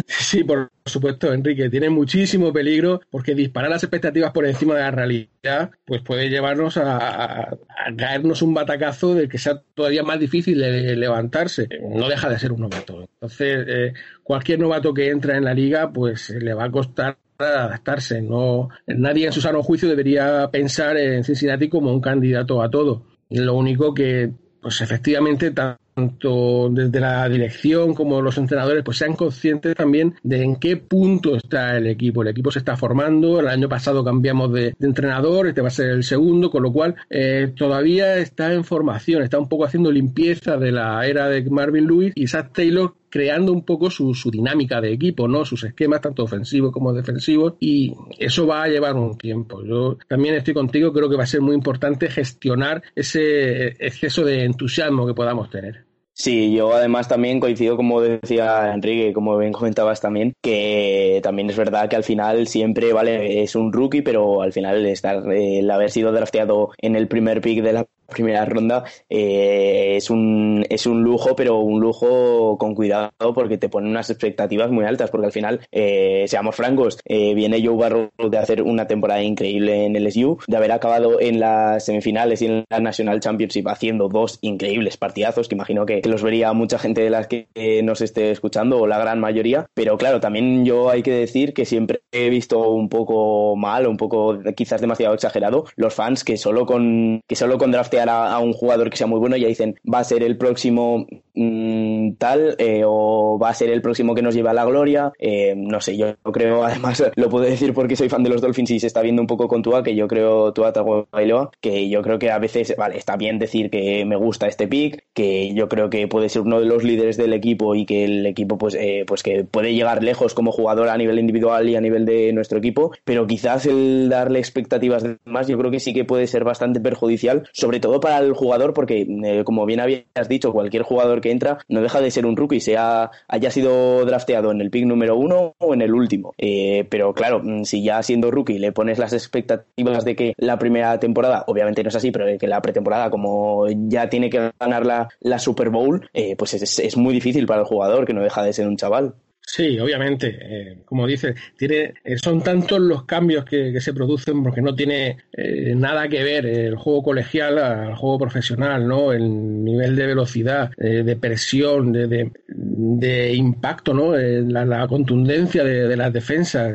sí, 0.07 0.43
por 0.45 0.71
supuesto, 0.91 1.33
Enrique, 1.33 1.71
tiene 1.71 1.89
muchísimo 1.89 2.53
peligro 2.53 3.01
porque 3.11 3.35
disparar 3.35 3.71
las 3.71 3.83
expectativas 3.83 4.33
por 4.33 4.45
encima 4.47 4.75
de 4.75 4.81
la 4.81 4.91
realidad, 4.91 5.71
pues 5.87 6.03
puede 6.03 6.29
llevarnos 6.29 6.77
a, 6.77 7.57
caernos 7.97 8.43
un 8.43 8.55
batacazo 8.55 9.15
del 9.15 9.29
que 9.29 9.39
sea 9.39 9.63
todavía 9.75 10.03
más 10.03 10.21
difícil 10.21 10.59
de 10.59 10.95
levantarse. 10.97 11.69
No 11.83 12.09
deja 12.09 12.29
de 12.29 12.39
ser 12.39 12.53
un 12.53 12.63
novato. 12.63 13.01
Entonces, 13.01 13.65
eh, 13.67 13.93
cualquier 14.23 14.59
novato 14.59 14.93
que 14.93 15.09
entra 15.09 15.37
en 15.37 15.45
la 15.45 15.55
liga, 15.55 15.91
pues 15.91 16.31
le 16.31 16.53
va 16.53 16.65
a 16.65 16.71
costar 16.71 17.17
adaptarse. 17.39 18.21
No, 18.21 18.69
nadie 18.87 19.27
en 19.27 19.33
su 19.33 19.41
sano 19.41 19.63
juicio 19.63 19.89
debería 19.89 20.51
pensar 20.51 20.97
en 20.97 21.25
Cincinnati 21.25 21.69
como 21.69 21.93
un 21.93 22.01
candidato 22.01 22.63
a 22.63 22.71
todo. 22.71 23.07
Lo 23.31 23.55
único 23.55 23.95
que, 23.95 24.31
pues 24.61 24.81
efectivamente, 24.81 25.51
desde 25.97 27.01
la 27.01 27.29
dirección 27.29 27.95
como 27.95 28.21
los 28.21 28.37
entrenadores 28.39 28.83
pues 28.83 28.99
sean 28.99 29.15
conscientes 29.15 29.77
también 29.77 30.15
de 30.23 30.43
en 30.43 30.57
qué 30.57 30.77
punto 30.77 31.37
está 31.37 31.77
el 31.77 31.87
equipo. 31.87 32.23
El 32.23 32.29
equipo 32.29 32.51
se 32.51 32.59
está 32.59 32.77
formando, 32.77 33.41
el 33.41 33.49
año 33.49 33.69
pasado 33.69 34.05
cambiamos 34.05 34.53
de, 34.53 34.75
de 34.79 34.87
entrenador, 34.87 35.47
este 35.47 35.61
va 35.61 35.69
a 35.69 35.71
ser 35.71 35.91
el 35.91 36.05
segundo, 36.05 36.51
con 36.51 36.63
lo 36.63 36.73
cual 36.73 36.97
eh, 37.11 37.53
todavía 37.57 38.19
está 38.19 38.53
en 38.53 38.65
formación, 38.65 39.23
está 39.23 39.39
un 39.39 39.49
poco 39.49 39.65
haciendo 39.65 39.93
limpieza 39.93 40.57
de 40.57 40.73
la 40.73 41.07
era 41.07 41.29
de 41.29 41.49
Marvin 41.49 41.87
Lewis 41.87 42.13
y 42.17 42.27
Zach 42.27 42.53
Taylor 42.53 42.95
creando 43.15 43.53
un 43.53 43.65
poco 43.65 43.93
su, 43.93 44.13
su, 44.13 44.29
dinámica 44.29 44.81
de 44.81 44.93
equipo, 44.93 45.29
¿no? 45.29 45.45
Sus 45.45 45.63
esquemas, 45.63 46.01
tanto 46.01 46.25
ofensivos 46.25 46.73
como 46.73 46.93
defensivos, 46.93 47.55
y 47.61 47.95
eso 48.19 48.45
va 48.45 48.65
a 48.65 48.69
llevar 48.69 48.97
un 48.97 49.17
tiempo. 49.17 49.63
Yo 49.63 49.99
también 50.09 50.35
estoy 50.35 50.53
contigo, 50.53 50.93
creo 50.93 51.09
que 51.09 51.15
va 51.15 51.23
a 51.23 51.27
ser 51.27 51.41
muy 51.41 51.55
importante 51.55 52.11
gestionar 52.11 52.83
ese 52.97 53.69
exceso 53.79 54.25
de 54.25 54.43
entusiasmo 54.43 55.07
que 55.07 55.15
podamos 55.15 55.49
tener. 55.49 55.85
Sí, 56.13 56.53
yo 56.53 56.73
además 56.73 57.07
también 57.07 57.39
coincido, 57.39 57.77
como 57.77 58.01
decía 58.01 58.73
Enrique, 58.75 59.13
como 59.13 59.39
bien 59.39 59.53
comentabas 59.53 60.01
también, 60.01 60.33
que 60.41 61.21
también 61.23 61.51
es 61.51 61.57
verdad 61.57 61.89
que 61.89 61.97
al 61.97 62.05
final 62.05 62.49
siempre, 62.49 62.93
vale, 62.93 63.45
es 63.45 63.55
un 63.55 63.73
rookie, 63.73 64.03
pero 64.03 64.43
al 64.43 64.53
final 64.53 64.85
estar, 64.87 65.25
el 65.33 65.71
haber 65.71 65.91
sido 65.93 66.11
drafteado 66.11 66.71
en 66.79 66.97
el 66.97 67.07
primer 67.07 67.41
pick 67.41 67.63
de 67.63 67.73
la 67.73 67.87
primera 68.07 68.45
ronda 68.45 68.85
eh, 69.09 69.95
es, 69.97 70.11
un, 70.11 70.65
es 70.69 70.87
un 70.87 71.03
lujo, 71.03 71.35
pero 71.37 71.59
un 71.59 71.81
lujo 71.81 72.57
con 72.59 72.75
cuidado 72.75 73.11
porque 73.35 73.59
te 73.59 73.69
pone 73.69 73.89
unas 73.89 74.11
expectativas 74.11 74.71
muy 74.71 74.85
altas, 74.85 75.11
porque 75.11 75.27
al 75.27 75.33
final, 75.33 75.61
eh, 75.73 76.25
seamos 76.29 76.57
francos, 76.57 76.99
eh, 77.05 77.35
viene 77.35 77.65
Joe 77.65 77.77
Barrow 77.77 78.11
de 78.31 78.39
hacer 78.39 78.63
una 78.63 78.87
temporada 78.87 79.23
increíble 79.23 79.87
en 79.87 79.97
el 79.97 80.11
SU, 80.11 80.39
de 80.47 80.57
haber 80.57 80.73
acabado 80.73 81.21
en 81.21 81.41
las 81.41 81.85
semifinales 81.85 82.43
y 82.43 82.47
en 82.47 82.65
la 82.71 82.81
National 82.81 83.21
Championship 83.21 83.69
haciendo 83.69 84.09
dos 84.09 84.39
increíbles 84.41 84.97
partidazos, 84.97 85.49
que 85.49 85.55
imagino 85.55 85.87
que, 85.87 86.03
los 86.05 86.23
vería 86.23 86.53
mucha 86.53 86.79
gente 86.79 87.03
de 87.03 87.11
las 87.11 87.27
que 87.27 87.49
nos 87.83 88.01
esté 88.01 88.31
escuchando, 88.31 88.79
o 88.79 88.87
la 88.87 88.99
gran 88.99 89.19
mayoría, 89.21 89.67
pero 89.75 89.97
claro, 89.97 90.21
también 90.21 90.65
yo 90.65 90.91
hay 90.91 91.03
que 91.03 91.13
decir 91.13 91.55
que 91.55 91.65
siempre 91.65 92.03
he 92.13 92.29
visto 92.29 92.69
un 92.69 92.89
poco 92.89 93.57
mal, 93.57 93.87
un 93.87 93.97
poco 93.97 94.39
quizás 94.55 94.81
demasiado 94.81 95.15
exagerado, 95.15 95.65
los 95.77 95.95
fans 95.95 96.25
que 96.25 96.37
solo 96.37 96.67
con, 96.67 97.21
que 97.27 97.37
solo 97.37 97.59
con 97.59 97.73
a, 98.09 98.39
un 98.39 98.53
jugador 98.53 98.91
que 98.91 98.97
sea 98.97 99.07
muy 99.07 99.19
bueno, 99.19 99.37
ya 99.37 99.49
dicen, 99.49 99.77
va 99.93 100.01
a 100.01 100.05
ser 100.05 100.23
el 100.23 100.37
próximo 100.37 101.07
mm, 101.35 102.15
tal, 102.19 102.57
eh, 102.59 102.83
o 102.87 103.39
va 103.39 103.51
a 103.51 103.55
ser 103.55 103.71
el 103.71 103.83
próximo 103.83 104.15
que 104.15 104.23
nos 104.23 104.35
lleva 104.35 104.51
a 104.51 104.55
la 104.55 104.65
gloria. 104.65 105.13
Eh, 105.19 105.55
no 105.57 105.81
sé, 105.81 105.97
yo 105.97 106.15
creo, 106.33 106.65
además, 106.65 107.03
lo 107.17 107.29
puedo 107.29 107.45
decir 107.45 107.75
porque 107.75 107.97
soy 107.97 108.09
fan 108.09 108.23
de 108.23 108.31
los 108.31 108.41
Dolphins 108.41 108.71
y 108.71 108.81
se 108.81 108.87
está 108.87 109.03
viendo 109.03 109.23
un 109.23 109.29
poco 109.29 109.49
con 109.49 109.63
Tua, 109.63 109.83
que 109.83 109.95
yo 109.95 110.09
creo, 110.09 110.53
Tua 110.53 110.73
Tagovailoa, 110.73 111.51
que 111.61 111.89
yo 111.89 112.03
creo 112.03 112.19
que 112.19 112.31
a 112.31 112.39
veces, 112.39 112.75
vale, 112.77 112.97
está 112.97 113.17
bien 113.17 113.39
decir 113.39 113.71
que 113.71 114.05
me 114.05 114.17
gusta 114.17 114.47
este 114.47 114.69
pick, 114.69 115.05
que 115.13 115.55
yo 115.55 115.69
creo 115.69 115.91
que 115.91 116.09
puede 116.09 116.29
ser 116.29 116.43
uno 116.43 116.61
de 116.61 116.67
los 116.67 116.85
líderes 116.85 117.17
del 117.17 117.33
equipo 117.33 117.75
y 117.75 117.87
que 117.87 118.05
el 118.05 118.27
equipo, 118.27 118.59
pues, 118.59 118.75
eh, 118.75 119.05
pues 119.07 119.23
que 119.23 119.45
puede 119.45 119.75
llegar 119.75 120.03
lejos 120.03 120.35
como 120.35 120.53
jugador 120.53 120.89
a 120.89 120.97
nivel 120.97 121.19
individual 121.19 121.69
y 121.69 121.77
a 121.77 121.81
nivel 121.81 122.05
de 122.05 122.33
nuestro 122.33 122.59
equipo, 122.59 122.93
pero 123.05 123.27
quizás 123.27 123.67
el 123.67 124.09
darle 124.09 124.39
expectativas 124.39 125.03
de 125.03 125.19
más, 125.25 125.49
yo 125.49 125.59
creo 125.59 125.71
que 125.71 125.81
sí 125.81 125.93
que 125.93 126.05
puede 126.05 126.27
ser 126.27 126.45
bastante 126.45 126.81
perjudicial, 126.81 127.49
sobre 127.53 127.81
todo 127.81 127.84
para 128.01 128.19
el 128.19 128.33
jugador, 128.33 128.75
porque 128.75 129.07
eh, 129.25 129.45
como 129.45 129.67
bien 129.67 129.81
habías 129.81 130.29
dicho, 130.29 130.53
cualquier 130.53 130.83
jugador 130.83 131.21
que 131.21 131.31
entra 131.31 131.59
no 131.69 131.81
deja 131.81 132.01
de 132.01 132.11
ser 132.11 132.27
un 132.27 132.37
rookie, 132.37 132.61
sea 132.61 133.11
haya 133.29 133.51
sido 133.51 134.05
drafteado 134.05 134.51
en 134.51 134.61
el 134.61 134.71
pick 134.71 134.87
número 134.87 135.17
uno 135.17 135.55
o 135.59 135.75
en 135.75 135.83
el 135.83 135.95
último. 135.95 136.35
Eh, 136.39 136.87
pero 136.91 137.15
claro, 137.15 137.41
mm, 137.43 137.65
si 137.65 137.83
ya 137.83 138.03
siendo 138.03 138.31
rookie 138.31 138.59
le 138.59 138.73
pones 138.73 138.99
las 138.99 139.13
expectativas 139.13 140.05
de 140.05 140.17
que 140.17 140.35
la 140.37 140.59
primera 140.59 140.99
temporada, 140.99 141.45
obviamente 141.47 141.83
no 141.83 141.89
es 141.89 141.97
así, 141.97 142.11
pero 142.11 142.27
de 142.27 142.39
que 142.39 142.47
la 142.47 142.63
pretemporada, 142.63 143.11
como 143.11 143.67
ya 143.69 144.09
tiene 144.09 144.31
que 144.31 144.51
ganar 144.59 144.87
la, 144.87 145.39
Super 145.39 145.69
Bowl, 145.69 146.09
eh, 146.15 146.37
pues 146.37 146.55
es, 146.55 146.79
es 146.79 146.97
muy 146.97 147.13
difícil 147.13 147.47
para 147.47 147.61
el 147.61 147.67
jugador 147.67 148.07
que 148.07 148.15
no 148.15 148.23
deja 148.23 148.43
de 148.43 148.53
ser 148.53 148.67
un 148.67 148.77
chaval. 148.77 149.15
Sí, 149.57 149.79
obviamente. 149.79 150.37
Eh, 150.41 150.79
como 150.85 151.07
dices, 151.07 151.37
tiene, 151.57 151.95
eh, 152.03 152.19
son 152.19 152.43
tantos 152.43 152.81
los 152.81 153.05
cambios 153.05 153.45
que, 153.45 153.81
se 153.81 153.95
producen 153.95 154.43
porque 154.43 154.61
no 154.61 154.75
tiene 154.75 155.19
eh, 155.33 155.75
nada 155.77 156.09
que 156.09 156.25
ver 156.25 156.45
el 156.45 156.75
juego 156.75 157.05
colegial 157.05 157.59
al 157.59 157.95
juego 157.95 158.19
profesional, 158.19 158.89
¿no? 158.89 159.13
El 159.13 159.63
nivel 159.63 159.95
de 159.95 160.07
velocidad, 160.07 160.73
de 160.77 161.17
presión, 161.17 161.93
de, 161.93 162.33
de, 162.49 163.35
impacto, 163.35 163.95
¿no? 163.95 164.17
La, 164.17 164.89
contundencia 164.89 165.63
de, 165.63 165.97
las 165.97 166.13
defensas. 166.13 166.75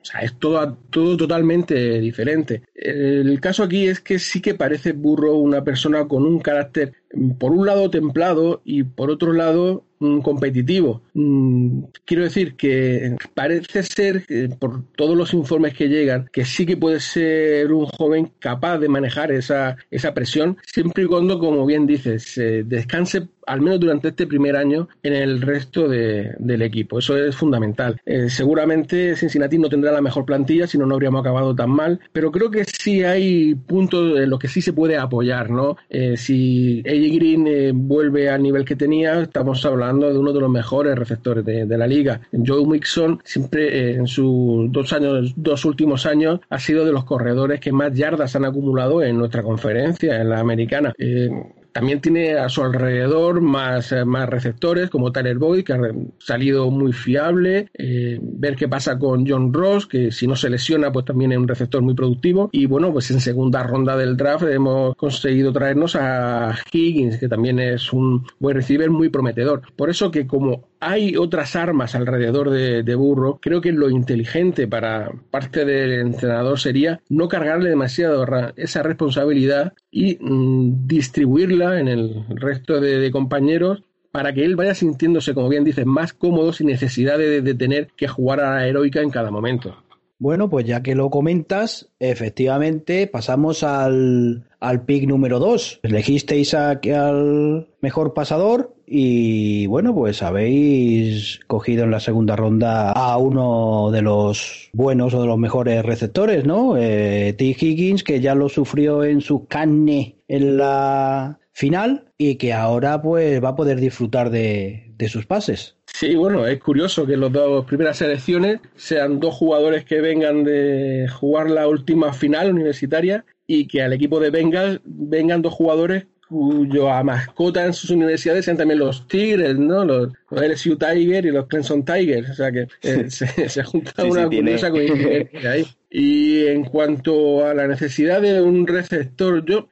O 0.00 0.04
sea, 0.04 0.20
es 0.20 0.38
todo, 0.38 0.78
todo 0.90 1.16
totalmente 1.16 1.98
diferente. 1.98 2.62
El 2.74 3.40
caso 3.40 3.64
aquí 3.64 3.88
es 3.88 3.98
que 3.98 4.20
sí 4.20 4.40
que 4.40 4.54
parece 4.54 4.92
Burro 4.92 5.36
una 5.36 5.64
persona 5.64 6.06
con 6.06 6.24
un 6.24 6.38
carácter, 6.38 6.92
por 7.40 7.50
un 7.50 7.66
lado 7.66 7.90
templado 7.90 8.62
y 8.64 8.84
por 8.84 9.10
otro 9.10 9.32
lado 9.32 9.84
competitivo. 10.22 11.02
Mm, 11.14 11.84
quiero 12.04 12.24
decir 12.24 12.54
que 12.56 13.16
parece 13.34 13.82
ser, 13.82 14.24
por 14.58 14.84
todos 14.96 15.16
los 15.16 15.34
informes 15.34 15.74
que 15.74 15.88
llegan, 15.88 16.28
que 16.32 16.44
sí 16.44 16.66
que 16.66 16.76
puede 16.76 17.00
ser 17.00 17.72
un 17.72 17.86
joven 17.86 18.32
capaz 18.38 18.78
de 18.78 18.88
manejar 18.88 19.32
esa, 19.32 19.76
esa 19.90 20.14
presión, 20.14 20.56
siempre 20.64 21.04
y 21.04 21.06
cuando, 21.06 21.38
como 21.38 21.66
bien 21.66 21.86
dices, 21.86 22.40
descanse 22.64 23.28
al 23.46 23.60
menos 23.60 23.80
durante 23.80 24.08
este 24.08 24.26
primer 24.26 24.56
año 24.56 24.88
en 25.02 25.12
el 25.14 25.40
resto 25.40 25.88
del 25.88 26.62
equipo. 26.62 26.98
Eso 26.98 27.16
es 27.16 27.36
fundamental. 27.36 28.00
Eh, 28.04 28.28
seguramente 28.28 29.16
Cincinnati 29.16 29.58
no 29.58 29.68
tendrá 29.68 29.92
la 29.92 30.00
mejor 30.00 30.24
plantilla, 30.24 30.66
si 30.66 30.78
no, 30.78 30.86
no 30.86 30.94
habríamos 30.94 31.20
acabado 31.20 31.54
tan 31.54 31.70
mal, 31.70 32.00
pero 32.12 32.30
creo 32.30 32.50
que 32.50 32.64
sí 32.64 33.02
hay 33.02 33.54
puntos 33.54 34.18
en 34.18 34.30
los 34.30 34.38
que 34.38 34.48
sí 34.48 34.60
se 34.60 34.72
puede 34.72 34.96
apoyar, 34.96 35.50
¿no? 35.50 35.76
Eh, 35.88 36.16
si 36.16 36.80
AJ 36.80 37.14
Green 37.14 37.46
eh, 37.46 37.72
vuelve 37.74 38.30
al 38.30 38.42
nivel 38.42 38.64
que 38.64 38.76
tenía, 38.76 39.22
estamos 39.22 39.64
hablando 39.64 39.93
de 40.00 40.18
uno 40.18 40.32
de 40.32 40.40
los 40.40 40.50
mejores 40.50 40.98
receptores 40.98 41.44
de, 41.44 41.78
la 41.78 41.86
liga. 41.86 42.20
Joe 42.32 42.66
Mixon 42.66 43.20
siempre 43.24 43.66
eh, 43.66 43.94
en 43.94 44.06
sus 44.06 44.70
dos 44.70 44.92
años, 44.92 45.32
dos 45.36 45.64
últimos 45.64 46.06
años, 46.06 46.40
ha 46.48 46.58
sido 46.58 46.84
de 46.84 46.92
los 46.92 47.04
corredores 47.04 47.60
que 47.60 47.72
más 47.72 47.94
yardas 47.94 48.36
han 48.36 48.44
acumulado 48.44 49.02
en 49.02 49.18
nuestra 49.18 49.42
conferencia, 49.42 50.20
en 50.20 50.30
la 50.30 50.40
americana. 50.40 50.92
Eh, 50.98 51.30
también 51.74 52.00
tiene 52.00 52.34
a 52.34 52.48
su 52.48 52.62
alrededor 52.62 53.40
más, 53.40 53.90
eh, 53.90 54.04
más 54.04 54.28
receptores 54.28 54.90
como 54.90 55.10
Tyler 55.10 55.38
Boyd, 55.38 55.64
que 55.64 55.72
ha 55.72 55.78
salido 56.18 56.70
muy 56.70 56.92
fiable. 56.92 57.68
Eh, 57.74 58.16
ver 58.22 58.54
qué 58.54 58.68
pasa 58.68 58.96
con 58.96 59.26
John 59.26 59.52
Ross, 59.52 59.84
que 59.88 60.12
si 60.12 60.28
no 60.28 60.36
se 60.36 60.48
lesiona, 60.48 60.92
pues 60.92 61.04
también 61.04 61.32
es 61.32 61.38
un 61.38 61.48
receptor 61.48 61.82
muy 61.82 61.94
productivo. 61.94 62.48
Y 62.52 62.66
bueno, 62.66 62.92
pues 62.92 63.10
en 63.10 63.20
segunda 63.20 63.64
ronda 63.64 63.96
del 63.96 64.16
draft 64.16 64.44
hemos 64.44 64.94
conseguido 64.94 65.52
traernos 65.52 65.96
a 65.96 66.54
Higgins, 66.70 67.18
que 67.18 67.28
también 67.28 67.58
es 67.58 67.92
un 67.92 68.24
buen 68.38 68.54
receiver 68.54 68.88
muy 68.88 69.08
prometedor. 69.08 69.62
Por 69.74 69.90
eso 69.90 70.12
que 70.12 70.28
como 70.28 70.68
hay 70.86 71.16
otras 71.16 71.56
armas 71.56 71.94
alrededor 71.94 72.50
de, 72.50 72.94
Burro. 72.94 73.38
Creo 73.40 73.60
que 73.60 73.72
lo 73.72 73.88
inteligente 73.90 74.68
para 74.68 75.10
parte 75.30 75.64
del 75.64 75.92
entrenador 76.00 76.60
sería 76.60 77.00
no 77.08 77.28
cargarle 77.28 77.70
demasiado 77.70 78.26
esa 78.56 78.82
responsabilidad 78.82 79.72
y 79.90 80.18
mm, 80.20 80.86
distribuirla 80.86 81.80
en 81.80 81.88
el 81.88 82.24
resto 82.28 82.80
de, 82.80 83.10
compañeros 83.10 83.82
para 84.12 84.32
que 84.32 84.44
él 84.44 84.56
vaya 84.56 84.74
sintiéndose, 84.74 85.34
como 85.34 85.48
bien 85.48 85.64
dices, 85.64 85.86
más 85.86 86.12
cómodo 86.12 86.52
sin 86.52 86.68
necesidad 86.68 87.18
de, 87.18 87.40
de 87.40 87.54
tener 87.54 87.88
que 87.96 88.06
jugar 88.06 88.40
a 88.40 88.54
la 88.56 88.66
heroica 88.66 89.00
en 89.00 89.10
cada 89.10 89.30
momento. 89.30 89.76
Bueno, 90.18 90.48
pues 90.48 90.64
ya 90.64 90.82
que 90.82 90.94
lo 90.94 91.10
comentas, 91.10 91.90
efectivamente 91.98 93.06
pasamos 93.06 93.62
al, 93.62 94.44
al 94.64 94.84
pick 94.84 95.06
número 95.06 95.38
2. 95.38 95.80
Elegisteis 95.82 96.54
al 96.54 97.68
mejor 97.80 98.14
pasador 98.14 98.74
y 98.86 99.66
bueno, 99.66 99.94
pues 99.94 100.22
habéis 100.22 101.40
cogido 101.46 101.84
en 101.84 101.90
la 101.90 102.00
segunda 102.00 102.36
ronda 102.36 102.92
a 102.92 103.16
uno 103.18 103.90
de 103.90 104.02
los 104.02 104.70
buenos 104.72 105.14
o 105.14 105.20
de 105.20 105.26
los 105.26 105.38
mejores 105.38 105.84
receptores, 105.84 106.44
¿no? 106.44 106.76
Eh, 106.76 107.34
T. 107.36 107.56
Higgins, 107.58 108.04
que 108.04 108.20
ya 108.20 108.34
lo 108.34 108.48
sufrió 108.48 109.04
en 109.04 109.20
su 109.20 109.46
carne 109.46 110.16
en 110.28 110.56
la 110.56 111.38
final 111.52 112.10
y 112.18 112.36
que 112.36 112.52
ahora 112.52 113.00
pues 113.00 113.42
va 113.42 113.50
a 113.50 113.56
poder 113.56 113.80
disfrutar 113.80 114.30
de, 114.30 114.92
de 114.96 115.08
sus 115.08 115.26
pases. 115.26 115.76
Sí, 115.86 116.16
bueno, 116.16 116.46
es 116.46 116.60
curioso 116.60 117.06
que 117.06 117.16
las 117.16 117.30
dos 117.30 117.64
primeras 117.66 117.98
selecciones 117.98 118.60
sean 118.74 119.20
dos 119.20 119.34
jugadores 119.34 119.84
que 119.84 120.00
vengan 120.00 120.42
de 120.42 121.06
jugar 121.08 121.48
la 121.48 121.68
última 121.68 122.12
final 122.12 122.52
universitaria 122.52 123.24
y 123.46 123.66
que 123.66 123.82
al 123.82 123.92
equipo 123.92 124.20
de 124.20 124.30
Bengals 124.30 124.80
vengan 124.84 125.42
dos 125.42 125.52
jugadores 125.52 126.06
cuya 126.28 127.02
mascota 127.02 127.64
en 127.64 127.72
sus 127.72 127.90
universidades 127.90 128.44
sean 128.44 128.56
también 128.56 128.80
los 128.80 129.06
Tigres, 129.06 129.56
¿no? 129.58 129.84
Los, 129.84 130.12
LSU 130.30 130.76
Tiger 130.76 131.26
y 131.26 131.30
los 131.30 131.46
Clemson 131.46 131.84
Tigers. 131.84 132.30
O 132.30 132.34
sea 132.34 132.50
que 132.50 132.66
eh, 132.82 133.06
se, 133.10 133.48
se, 133.48 133.62
junta 133.62 134.04
una 134.04 134.26
curiosa 134.26 134.70
coincidencia 134.70 135.50
ahí. 135.50 135.66
Y 135.90 136.46
en 136.46 136.64
cuanto 136.64 137.46
a 137.46 137.54
la 137.54 137.68
necesidad 137.68 138.20
de 138.20 138.42
un 138.42 138.66
receptor, 138.66 139.44
yo 139.44 139.68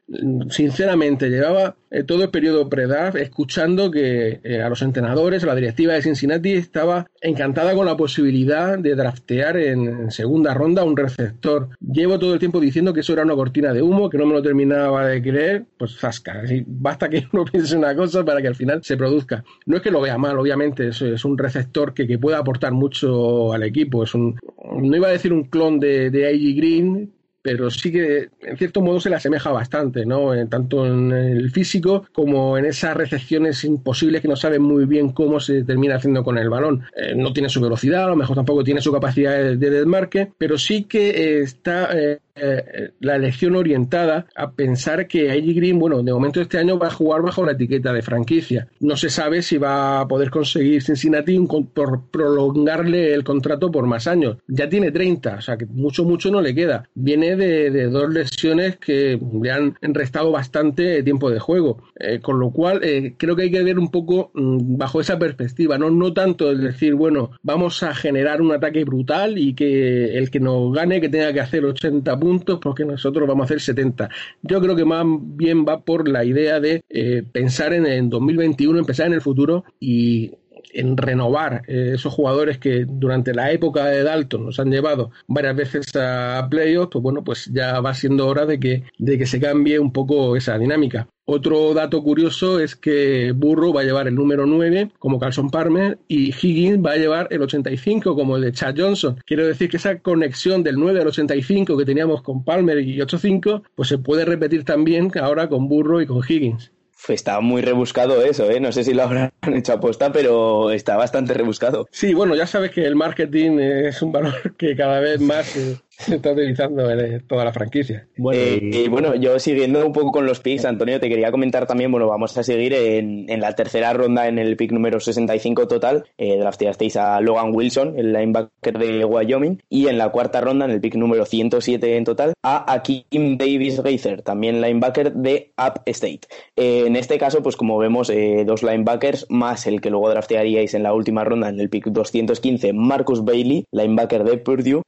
sinceramente 0.51 1.29
llevaba 1.29 1.75
eh, 1.91 2.05
todo 2.05 2.23
el 2.23 2.31
periodo 2.31 2.71
pre-draft 2.71 3.17
escuchando 3.17 3.91
que 3.91 4.41
eh, 4.43 4.63
a 4.63 4.69
los 4.71 4.81
entrenadores, 4.81 5.43
a 5.43 5.47
la 5.47 5.55
directiva 5.55 5.93
de 5.93 6.01
Cincinnati 6.01 6.53
estaba 6.53 7.07
encantada 7.21 7.75
con 7.75 7.85
la 7.85 7.99
posibilidad 7.99 8.79
de 8.79 8.95
draftear 8.95 9.57
en, 9.59 10.11
segunda 10.11 10.55
ronda 10.55 10.85
un 10.85 10.97
receptor. 10.97 11.69
Llevo 11.81 12.19
todo 12.19 12.35
el 12.35 12.39
tiempo 12.39 12.61
diciendo 12.61 12.95
que 12.95 13.01
eso 13.01 13.13
era 13.13 13.25
una 13.25 13.35
cortina 13.35 13.75
de 13.75 13.83
humo, 13.83 14.09
que 14.09 14.17
no 14.17 14.25
me 14.25 14.33
lo 14.33 14.43
terminaba 14.43 15.07
de 15.07 15.21
creer, 15.21 15.65
pues 15.77 15.99
zasca. 15.99 16.43
basta 16.67 17.11
que 17.11 17.27
uno 17.33 17.45
piense 17.45 17.77
una 17.77 17.95
cosa 17.95 18.25
para 18.25 18.41
que 18.41 18.49
al 18.49 18.55
final 18.55 18.83
se 18.85 18.97
produzca. 18.97 19.45
No 19.67 19.77
es 19.77 19.83
que 19.83 19.91
lo 19.91 20.01
vea 20.01 20.17
mal, 20.17 20.39
obviamente, 20.39 20.89
es, 20.89 21.03
es 21.03 21.25
un 21.25 21.37
receptor 21.37 21.93
que, 21.93 22.07
que 22.07 22.19
puede 22.19 22.37
aportar 22.37 22.73
mucho 22.73 23.53
al 23.53 23.65
equipo. 23.65 24.05
Es 24.05 24.15
un, 24.15 24.39
no 24.81 24.97
iba 24.97 25.09
a 25.09 25.13
decir 25.13 25.33
un 25.33 25.45
clon 25.45 25.79
de 25.79 26.12
de 26.13 26.29
A.G. 26.29 26.57
Green, 26.57 27.13
pero 27.43 27.71
sí 27.71 27.91
que 27.91 28.29
en 28.41 28.57
cierto 28.57 28.81
modo 28.81 29.01
se 29.01 29.11
le 29.11 29.17
asemeja 29.17 29.51
bastante, 29.51 30.07
¿no? 30.07 30.33
Eh, 30.33 30.47
tanto 30.47 30.87
en 30.87 31.13
el 31.13 31.51
físico 31.51 32.07
como 32.13 32.57
en 32.57 32.67
esas 32.67 32.97
recepciones 32.97 33.65
imposibles 33.65 34.23
que 34.23 34.29
no 34.29 34.37
saben 34.37 34.63
muy 34.63 34.87
bien 34.87 35.11
cómo 35.11 35.41
se 35.41 35.65
termina 35.65 35.97
haciendo 35.97 36.23
con 36.23 36.39
el 36.39 36.49
balón. 36.49 36.85
Eh, 36.97 37.15
no 37.17 37.33
tiene 37.33 37.49
su 37.49 37.61
velocidad, 37.61 38.05
a 38.05 38.11
lo 38.11 38.17
mejor 38.17 38.37
tampoco 38.37 38.63
tiene 38.63 38.81
su 38.81 38.93
capacidad 38.93 39.37
de 39.37 39.71
desmarque, 39.71 40.31
pero 40.39 40.57
sí 40.57 40.85
que 40.85 41.41
está 41.41 41.89
eh, 41.99 42.21
la 42.35 43.17
elección 43.17 43.57
orientada 43.57 44.27
a 44.35 44.53
pensar 44.53 45.07
que 45.07 45.31
AJ 45.31 45.55
Green, 45.55 45.79
bueno, 45.79 46.03
de 46.03 46.13
momento 46.13 46.41
este 46.41 46.59
año 46.59 46.79
va 46.79 46.89
a 46.89 46.91
jugar 46.91 47.23
bajo 47.23 47.45
la 47.45 47.53
etiqueta 47.53 47.93
de 47.93 48.03
franquicia. 48.03 48.69
No 48.81 48.97
se 48.97 49.11
sabe 49.11 49.43
si 49.43 49.59
va 49.59 50.01
a 50.01 50.09
poder 50.09 50.31
conseguir 50.31 50.83
Cincinnati 50.83 51.39
por 51.75 52.07
prolongarle 52.11 53.15
el 53.15 53.25
contrato 53.25 53.71
por 53.71 53.87
más 53.87 54.07
años. 54.07 54.39
Ya 54.49 54.69
tiene 54.69 54.91
30, 54.91 55.37
o 55.37 55.41
sea 55.41 55.57
que 55.57 55.67
mucho, 55.67 56.05
mucho 56.05 56.31
no 56.31 56.41
le 56.41 56.55
queda. 56.55 56.89
Viene 56.95 57.37
de, 57.37 57.89
dos 57.89 58.13
lesiones 58.13 58.77
que 58.77 59.19
le 59.41 59.51
han 59.51 59.77
restado 59.81 60.31
bastante 60.31 61.03
tiempo 61.03 61.31
de 61.31 61.39
juego. 61.39 61.83
Eh, 61.99 62.21
con 62.21 62.39
lo 62.39 62.51
cual, 62.51 62.81
eh, 62.83 63.15
creo 63.17 63.37
que 63.37 63.43
hay 63.43 63.51
que 63.51 63.63
ver 63.63 63.79
un 63.79 63.91
poco 63.91 64.31
mm, 64.35 64.77
bajo 64.77 65.01
esa 65.01 65.19
perspectiva, 65.19 65.79
¿no? 65.79 65.91
No 65.91 66.13
tanto 66.13 66.51
el 66.51 66.61
decir, 66.61 66.95
bueno, 66.95 67.31
vamos 67.43 67.83
a 67.83 67.95
generar 67.95 68.41
un 68.41 68.53
ataque 68.53 68.85
brutal 68.85 69.39
y 69.39 69.55
que 69.55 70.17
el 70.17 70.31
que 70.31 70.41
nos 70.41 70.73
gane 70.73 71.01
que 71.01 71.09
tenga 71.09 71.33
que 71.33 71.41
hacer 71.41 71.65
80 71.65 72.17
puntos 72.23 72.61
porque 72.63 72.85
nosotros 72.85 73.27
vamos 73.27 73.43
a 73.43 73.47
hacer 73.47 73.61
70. 73.61 74.09
Yo 74.43 74.61
creo 74.61 74.77
que 74.77 74.85
más 74.85 75.05
bien 75.05 75.67
va 75.67 75.81
por 75.81 76.07
la 76.07 76.25
idea 76.25 76.61
de 76.61 76.85
eh, 76.89 77.25
pensar 77.33 77.73
en, 77.73 77.85
en 77.85 78.09
2021, 78.09 78.79
empezar 78.79 79.09
en 79.09 79.15
el 79.15 79.21
futuro 79.21 79.65
y 79.81 80.31
en 80.73 80.97
renovar 80.97 81.63
eh, 81.67 81.93
esos 81.95 82.13
jugadores 82.13 82.59
que 82.59 82.85
durante 82.89 83.35
la 83.35 83.53
época 83.53 83.87
de 83.87 84.03
Dalton 84.03 84.47
nos 84.47 84.59
han 84.59 84.71
llevado 84.71 85.11
varias 85.27 85.57
veces 85.57 85.97
a 85.97 86.47
playoffs, 86.51 86.91
pues 86.93 87.03
bueno, 87.03 87.25
pues 87.25 87.51
ya 87.53 87.81
va 87.81 87.95
siendo 87.95 88.27
hora 88.27 88.47
de 88.47 88.59
que, 88.59 88.85
de 88.99 89.19
que 89.19 89.27
se 89.27 89.41
cambie 89.41 89.79
un 89.79 89.93
poco 89.93 90.37
esa 90.37 90.59
dinámica. 90.59 91.09
Otro 91.25 91.73
dato 91.73 92.03
curioso 92.03 92.59
es 92.59 92.75
que 92.75 93.31
Burro 93.31 93.73
va 93.73 93.83
a 93.83 93.85
llevar 93.85 94.09
el 94.09 94.17
número 94.17 94.45
9 94.45 94.91
como 94.99 95.21
Carlson 95.21 95.51
Palmer 95.51 95.99
y 96.09 96.31
Higgins 96.31 96.85
va 96.85 96.93
a 96.93 96.97
llevar 96.97 97.29
el 97.31 97.43
85 97.43 98.17
como 98.17 98.37
el 98.37 98.43
de 98.43 98.53
Chad 98.53 98.75
Johnson. 98.77 99.17
Quiero 99.25 99.47
decir 99.47 99.71
que 99.71 99.77
esa 99.77 100.01
conexión 100.01 100.65
del 100.65 100.77
9 100.77 101.01
al 101.01 101.07
85 101.07 101.77
que 101.77 101.85
teníamos 101.85 102.23
con 102.23 102.45
Palmer 102.45 102.81
y 102.81 103.01
85 103.01 103.63
pues 103.77 103.89
se 103.89 103.99
puede 103.99 104.25
repetir 104.25 104.65
también 104.65 105.13
ahora 105.21 105.49
con 105.49 105.69
Burro 105.69 106.03
y 106.03 106.07
con 106.07 106.23
Higgins. 106.29 106.73
Está 107.09 107.41
muy 107.41 107.63
rebuscado 107.63 108.23
eso, 108.23 108.51
¿eh? 108.51 108.61
No 108.61 108.73
sé 108.73 108.85
si 108.85 108.95
lo 108.95 109.03
habrán 109.03 109.33
hecho 109.55 109.73
aposta, 109.73 110.13
pero 110.13 110.71
está 110.71 110.97
bastante 110.97 111.35
rebuscado. 111.35 111.89
Sí, 111.91 112.15
bueno, 112.15 112.35
ya 112.35 112.47
sabes 112.47 112.71
que 112.71 112.85
el 112.85 112.97
marketing 112.97 113.59
es 113.59 114.03
un 114.03 114.13
valor 114.13 114.57
que 114.57 114.77
cada 114.77 115.01
vez 115.01 115.21
más 115.21 115.57
eh, 115.57 115.77
se 116.07 116.17
está 116.17 116.33
utilizando 116.33 116.91
en 116.91 117.27
toda 117.27 117.45
la 117.45 117.53
franquicia. 117.53 118.07
Bueno, 118.17 118.41
eh, 118.41 118.59
y 118.61 118.89
bueno, 118.89 119.15
yo 119.15 119.39
siguiendo 119.39 119.85
un 119.87 119.93
poco 119.93 120.11
con 120.11 120.27
los 120.27 120.41
picks, 120.41 120.65
Antonio, 120.65 120.99
te 121.01 121.09
quería 121.09 121.31
comentar 121.31 121.67
también, 121.67 121.91
bueno, 121.91 122.09
vamos 122.09 122.37
a 122.37 122.43
seguir 122.43 122.75
en, 122.75 123.41
la 123.41 123.55
tercera 123.55 123.93
ronda 123.93 124.29
en 124.29 124.39
el 124.39 124.57
pick 124.57 124.73
número 124.73 125.01
65 125.01 125.69
total, 125.69 126.05
eh, 126.19 126.39
drafteasteis 126.39 126.97
a 126.97 127.21
Logan 127.21 127.55
Wilson, 127.55 127.99
el 127.99 128.13
linebacker 128.13 128.79
de 128.79 129.05
Wyoming, 129.05 129.61
y 129.69 129.89
en 129.89 129.99
la 129.99 130.11
cuarta 130.11 130.41
ronda, 130.41 130.65
en 130.65 130.73
el 130.73 130.81
pick 130.81 130.97
número 130.97 131.25
107 131.25 131.97
en 131.97 132.05
total, 132.05 132.33
a 132.43 132.73
Akim 132.73 133.37
Davis 133.37 133.81
Gaither, 133.81 134.23
también 134.23 134.61
linebacker 134.61 135.13
de 135.13 135.53
App 135.57 135.87
State. 135.87 136.21
Eh, 136.57 136.85
en 136.87 136.97
este 136.97 137.19
caso, 137.19 137.43
pues 137.43 137.57
como 137.57 137.79
vemos, 137.79 138.11
eh, 138.11 138.45
dos 138.47 138.63
linebackers 138.63 139.27
más 139.29 139.67
el 139.67 139.81
que 139.81 139.91
luego 139.91 140.11
draftearíais 140.11 140.75
en 140.75 140.83
la 140.83 140.95
última 140.95 141.25
ronda, 141.25 141.49
en 141.49 141.61
el 141.61 141.71
pick 141.71 141.87
215, 141.87 142.73
Marcus 142.73 143.25
Bailey, 143.25 143.65
linebacker 143.73 144.25
de 144.25 144.39
Purdue, 144.39 144.83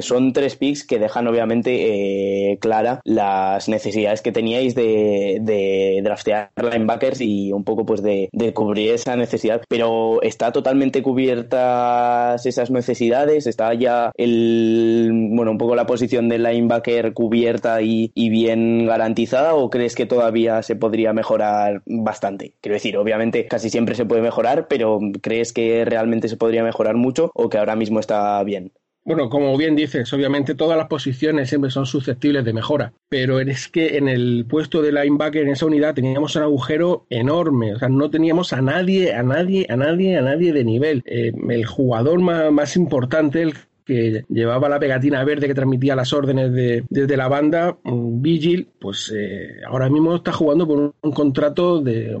son 0.00 0.13
tres 0.32 0.56
picks 0.56 0.84
que 0.84 0.98
dejan 0.98 1.26
obviamente 1.26 2.52
eh, 2.52 2.58
clara 2.58 3.00
las 3.04 3.68
necesidades 3.68 4.22
que 4.22 4.32
teníais 4.32 4.74
de, 4.74 5.38
de, 5.40 6.00
draftear 6.02 6.50
linebackers 6.56 7.20
y 7.20 7.52
un 7.52 7.64
poco 7.64 7.84
pues 7.86 8.02
de, 8.02 8.28
cubrir 8.54 8.92
esa 8.92 9.16
necesidad. 9.16 9.62
Pero 9.68 10.22
está 10.22 10.52
totalmente 10.52 11.02
cubiertas 11.02 12.44
esas 12.46 12.70
necesidades, 12.70 13.46
está 13.46 13.74
ya 13.74 14.12
el 14.16 15.10
bueno 15.12 15.50
un 15.50 15.58
poco 15.58 15.74
la 15.74 15.86
posición 15.86 16.28
del 16.28 16.42
linebacker 16.42 17.12
cubierta 17.12 17.82
y 17.82 18.10
bien 18.14 18.86
garantizada 18.86 19.54
o 19.54 19.70
crees 19.70 19.94
que 19.94 20.06
todavía 20.06 20.62
se 20.62 20.76
podría 20.76 21.12
mejorar 21.12 21.82
bastante? 21.86 22.54
Quiero 22.60 22.74
decir, 22.74 22.96
obviamente 22.96 23.46
casi 23.46 23.70
siempre 23.70 23.94
se 23.94 24.04
puede 24.04 24.22
mejorar, 24.22 24.68
pero 24.68 24.98
¿crees 25.22 25.52
que 25.52 25.84
realmente 25.84 26.28
se 26.28 26.36
podría 26.36 26.62
mejorar 26.62 26.96
mucho 26.96 27.30
o 27.34 27.48
que 27.48 27.58
ahora 27.58 27.76
mismo 27.76 28.00
está 28.00 28.42
bien? 28.44 28.72
Bueno, 29.04 29.28
como 29.28 29.54
bien 29.58 29.76
dices, 29.76 30.10
obviamente 30.14 30.54
todas 30.54 30.78
las 30.78 30.88
posiciones 30.88 31.50
siempre 31.50 31.70
son 31.70 31.84
susceptibles 31.84 32.42
de 32.42 32.54
mejora, 32.54 32.94
pero 33.10 33.38
es 33.38 33.68
que 33.68 33.98
en 33.98 34.08
el 34.08 34.46
puesto 34.48 34.80
de 34.80 34.92
linebacker 34.92 35.42
en 35.42 35.50
esa 35.50 35.66
unidad 35.66 35.94
teníamos 35.94 36.36
un 36.36 36.42
agujero 36.42 37.06
enorme, 37.10 37.74
o 37.74 37.78
sea, 37.78 37.90
no 37.90 38.08
teníamos 38.08 38.54
a 38.54 38.62
nadie, 38.62 39.12
a 39.12 39.22
nadie, 39.22 39.66
a 39.68 39.76
nadie, 39.76 40.16
a 40.16 40.22
nadie 40.22 40.54
de 40.54 40.64
nivel. 40.64 41.02
Eh, 41.04 41.32
el 41.50 41.66
jugador 41.66 42.18
más, 42.20 42.76
importante, 42.76 43.42
el 43.42 43.54
que 43.84 44.24
llevaba 44.30 44.70
la 44.70 44.80
pegatina 44.80 45.22
verde 45.22 45.48
que 45.48 45.54
transmitía 45.54 45.94
las 45.94 46.14
órdenes 46.14 46.54
de, 46.54 46.84
desde 46.88 47.18
la 47.18 47.28
banda, 47.28 47.76
Vigil, 47.84 48.68
pues 48.80 49.12
eh, 49.14 49.60
ahora 49.66 49.90
mismo 49.90 50.16
está 50.16 50.32
jugando 50.32 50.66
por 50.66 50.94
un, 51.02 51.12
contrato 51.12 51.82
de, 51.82 52.18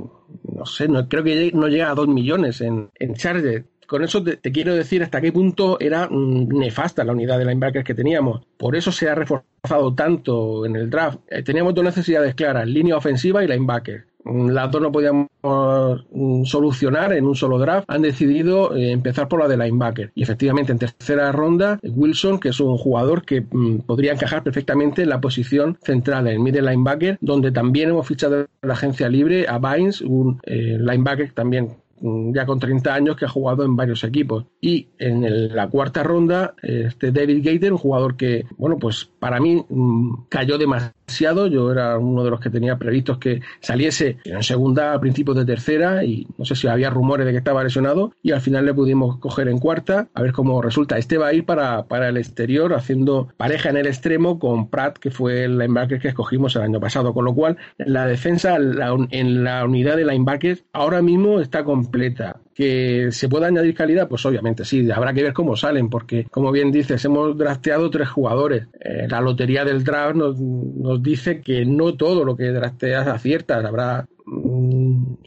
no 0.52 0.66
sé, 0.66 0.86
no, 0.88 1.08
creo 1.08 1.24
que 1.24 1.50
no 1.54 1.68
llega 1.68 1.90
a 1.90 1.94
dos 1.94 2.08
millones 2.08 2.60
en, 2.60 2.90
en 2.96 3.14
Charger 3.14 3.64
con 3.86 4.02
eso 4.02 4.22
te, 4.22 4.52
quiero 4.52 4.74
decir 4.74 5.02
hasta 5.02 5.20
qué 5.20 5.32
punto 5.32 5.78
era 5.80 6.08
mm, 6.10 6.48
nefasta 6.48 7.04
la 7.04 7.12
unidad 7.12 7.38
de 7.38 7.44
linebackers 7.44 7.84
que 7.84 7.94
teníamos. 7.94 8.42
Por 8.56 8.76
eso 8.76 8.92
se 8.92 9.08
ha 9.08 9.14
reforzado 9.14 9.94
tanto 9.94 10.66
en 10.66 10.76
el 10.76 10.90
draft. 10.90 11.20
Eh, 11.28 11.42
teníamos 11.42 11.74
dos 11.74 11.84
necesidades 11.84 12.34
claras, 12.34 12.66
línea 12.66 12.96
ofensiva 12.96 13.44
y 13.44 13.48
linebacker. 13.48 14.06
Mm, 14.24 14.50
las 14.50 14.70
dos 14.70 14.80
no 14.80 14.90
podíamos 14.90 15.28
mm, 15.42 16.44
solucionar 16.44 17.12
en 17.12 17.26
un 17.26 17.34
solo 17.34 17.58
draft. 17.58 17.84
Han 17.88 18.02
decidido 18.02 18.74
eh, 18.74 18.92
empezar 18.92 19.28
por 19.28 19.40
la 19.40 19.48
de 19.48 19.56
linebacker. 19.56 20.12
Y 20.14 20.22
efectivamente, 20.22 20.72
en 20.72 20.78
tercera 20.78 21.30
ronda, 21.32 21.78
Wilson, 21.82 22.40
que 22.40 22.48
es 22.48 22.60
un 22.60 22.76
jugador 22.78 23.24
que 23.24 23.42
podría 23.86 24.12
encajar 24.12 24.42
perfectamente 24.42 25.02
en 25.02 25.10
la 25.10 25.20
posición 25.20 25.78
central, 25.82 26.26
en 26.26 26.34
el 26.34 26.40
middle 26.40 26.62
linebacker, 26.62 27.18
donde 27.20 27.52
también 27.52 27.90
hemos 27.90 28.06
fichado 28.06 28.40
en 28.40 28.48
la 28.62 28.74
agencia 28.74 29.08
libre 29.08 29.46
a 29.48 29.58
Vines, 29.58 30.00
un 30.00 30.40
eh, 30.44 30.78
linebacker 30.80 31.32
también 31.32 31.76
ya 32.00 32.46
con 32.46 32.58
30 32.58 32.94
años 32.94 33.16
que 33.16 33.24
ha 33.24 33.28
jugado 33.28 33.64
en 33.64 33.76
varios 33.76 34.04
equipos. 34.04 34.46
Y 34.60 34.88
en 34.98 35.54
la 35.54 35.68
cuarta 35.68 36.02
ronda, 36.02 36.54
este 36.62 37.12
David 37.12 37.42
Gator, 37.44 37.72
un 37.72 37.78
jugador 37.78 38.16
que, 38.16 38.44
bueno, 38.56 38.78
pues 38.78 39.04
para 39.18 39.40
mí 39.40 39.64
mm, 39.68 40.26
cayó 40.28 40.58
demasiado. 40.58 40.94
Yo 41.06 41.72
era 41.72 41.98
uno 41.98 42.24
de 42.24 42.30
los 42.30 42.40
que 42.40 42.50
tenía 42.50 42.76
previstos 42.76 43.18
que 43.18 43.40
saliese 43.60 44.18
en 44.24 44.42
segunda, 44.42 44.94
a 44.94 45.00
principios 45.00 45.36
de 45.36 45.44
tercera, 45.44 46.04
y 46.04 46.26
no 46.38 46.44
sé 46.44 46.54
si 46.54 46.66
había 46.66 46.90
rumores 46.90 47.26
de 47.26 47.32
que 47.32 47.38
estaba 47.38 47.62
lesionado, 47.62 48.12
y 48.22 48.32
al 48.32 48.40
final 48.40 48.66
le 48.66 48.74
pudimos 48.74 49.18
coger 49.18 49.48
en 49.48 49.58
cuarta, 49.58 50.08
a 50.14 50.22
ver 50.22 50.32
cómo 50.32 50.60
resulta. 50.62 50.98
Este 50.98 51.18
va 51.18 51.28
a 51.28 51.34
ir 51.34 51.44
para, 51.44 51.84
para 51.84 52.08
el 52.08 52.16
exterior, 52.16 52.74
haciendo 52.74 53.28
pareja 53.36 53.70
en 53.70 53.76
el 53.76 53.86
extremo 53.86 54.38
con 54.38 54.68
Pratt, 54.68 54.98
que 54.98 55.10
fue 55.10 55.44
el 55.44 55.58
linebacker 55.58 56.00
que 56.00 56.08
escogimos 56.08 56.56
el 56.56 56.62
año 56.62 56.80
pasado. 56.80 57.12
Con 57.14 57.24
lo 57.24 57.34
cual, 57.34 57.56
la 57.78 58.06
defensa 58.06 58.56
en 58.56 59.44
la 59.44 59.64
unidad 59.64 59.96
de 59.96 60.04
linebackers 60.04 60.64
ahora 60.72 61.02
mismo 61.02 61.40
está 61.40 61.64
completa. 61.64 62.40
¿Que 62.54 63.08
se 63.10 63.28
pueda 63.28 63.48
añadir 63.48 63.74
calidad? 63.74 64.08
Pues 64.08 64.24
obviamente 64.26 64.64
sí, 64.64 64.88
habrá 64.88 65.12
que 65.12 65.24
ver 65.24 65.32
cómo 65.32 65.56
salen, 65.56 65.90
porque 65.90 66.24
como 66.30 66.52
bien 66.52 66.70
dices, 66.70 67.04
hemos 67.04 67.36
drafteado 67.36 67.90
tres 67.90 68.08
jugadores. 68.08 68.68
Eh, 68.80 69.08
la 69.08 69.20
lotería 69.20 69.64
del 69.64 69.82
draft 69.82 70.14
nos, 70.14 70.40
nos, 70.40 70.93
dice 71.02 71.40
que 71.40 71.64
no 71.64 71.94
todo 71.94 72.24
lo 72.24 72.36
que 72.36 72.50
drafteas 72.50 73.06
aciertas, 73.06 73.64
habrá 73.64 74.06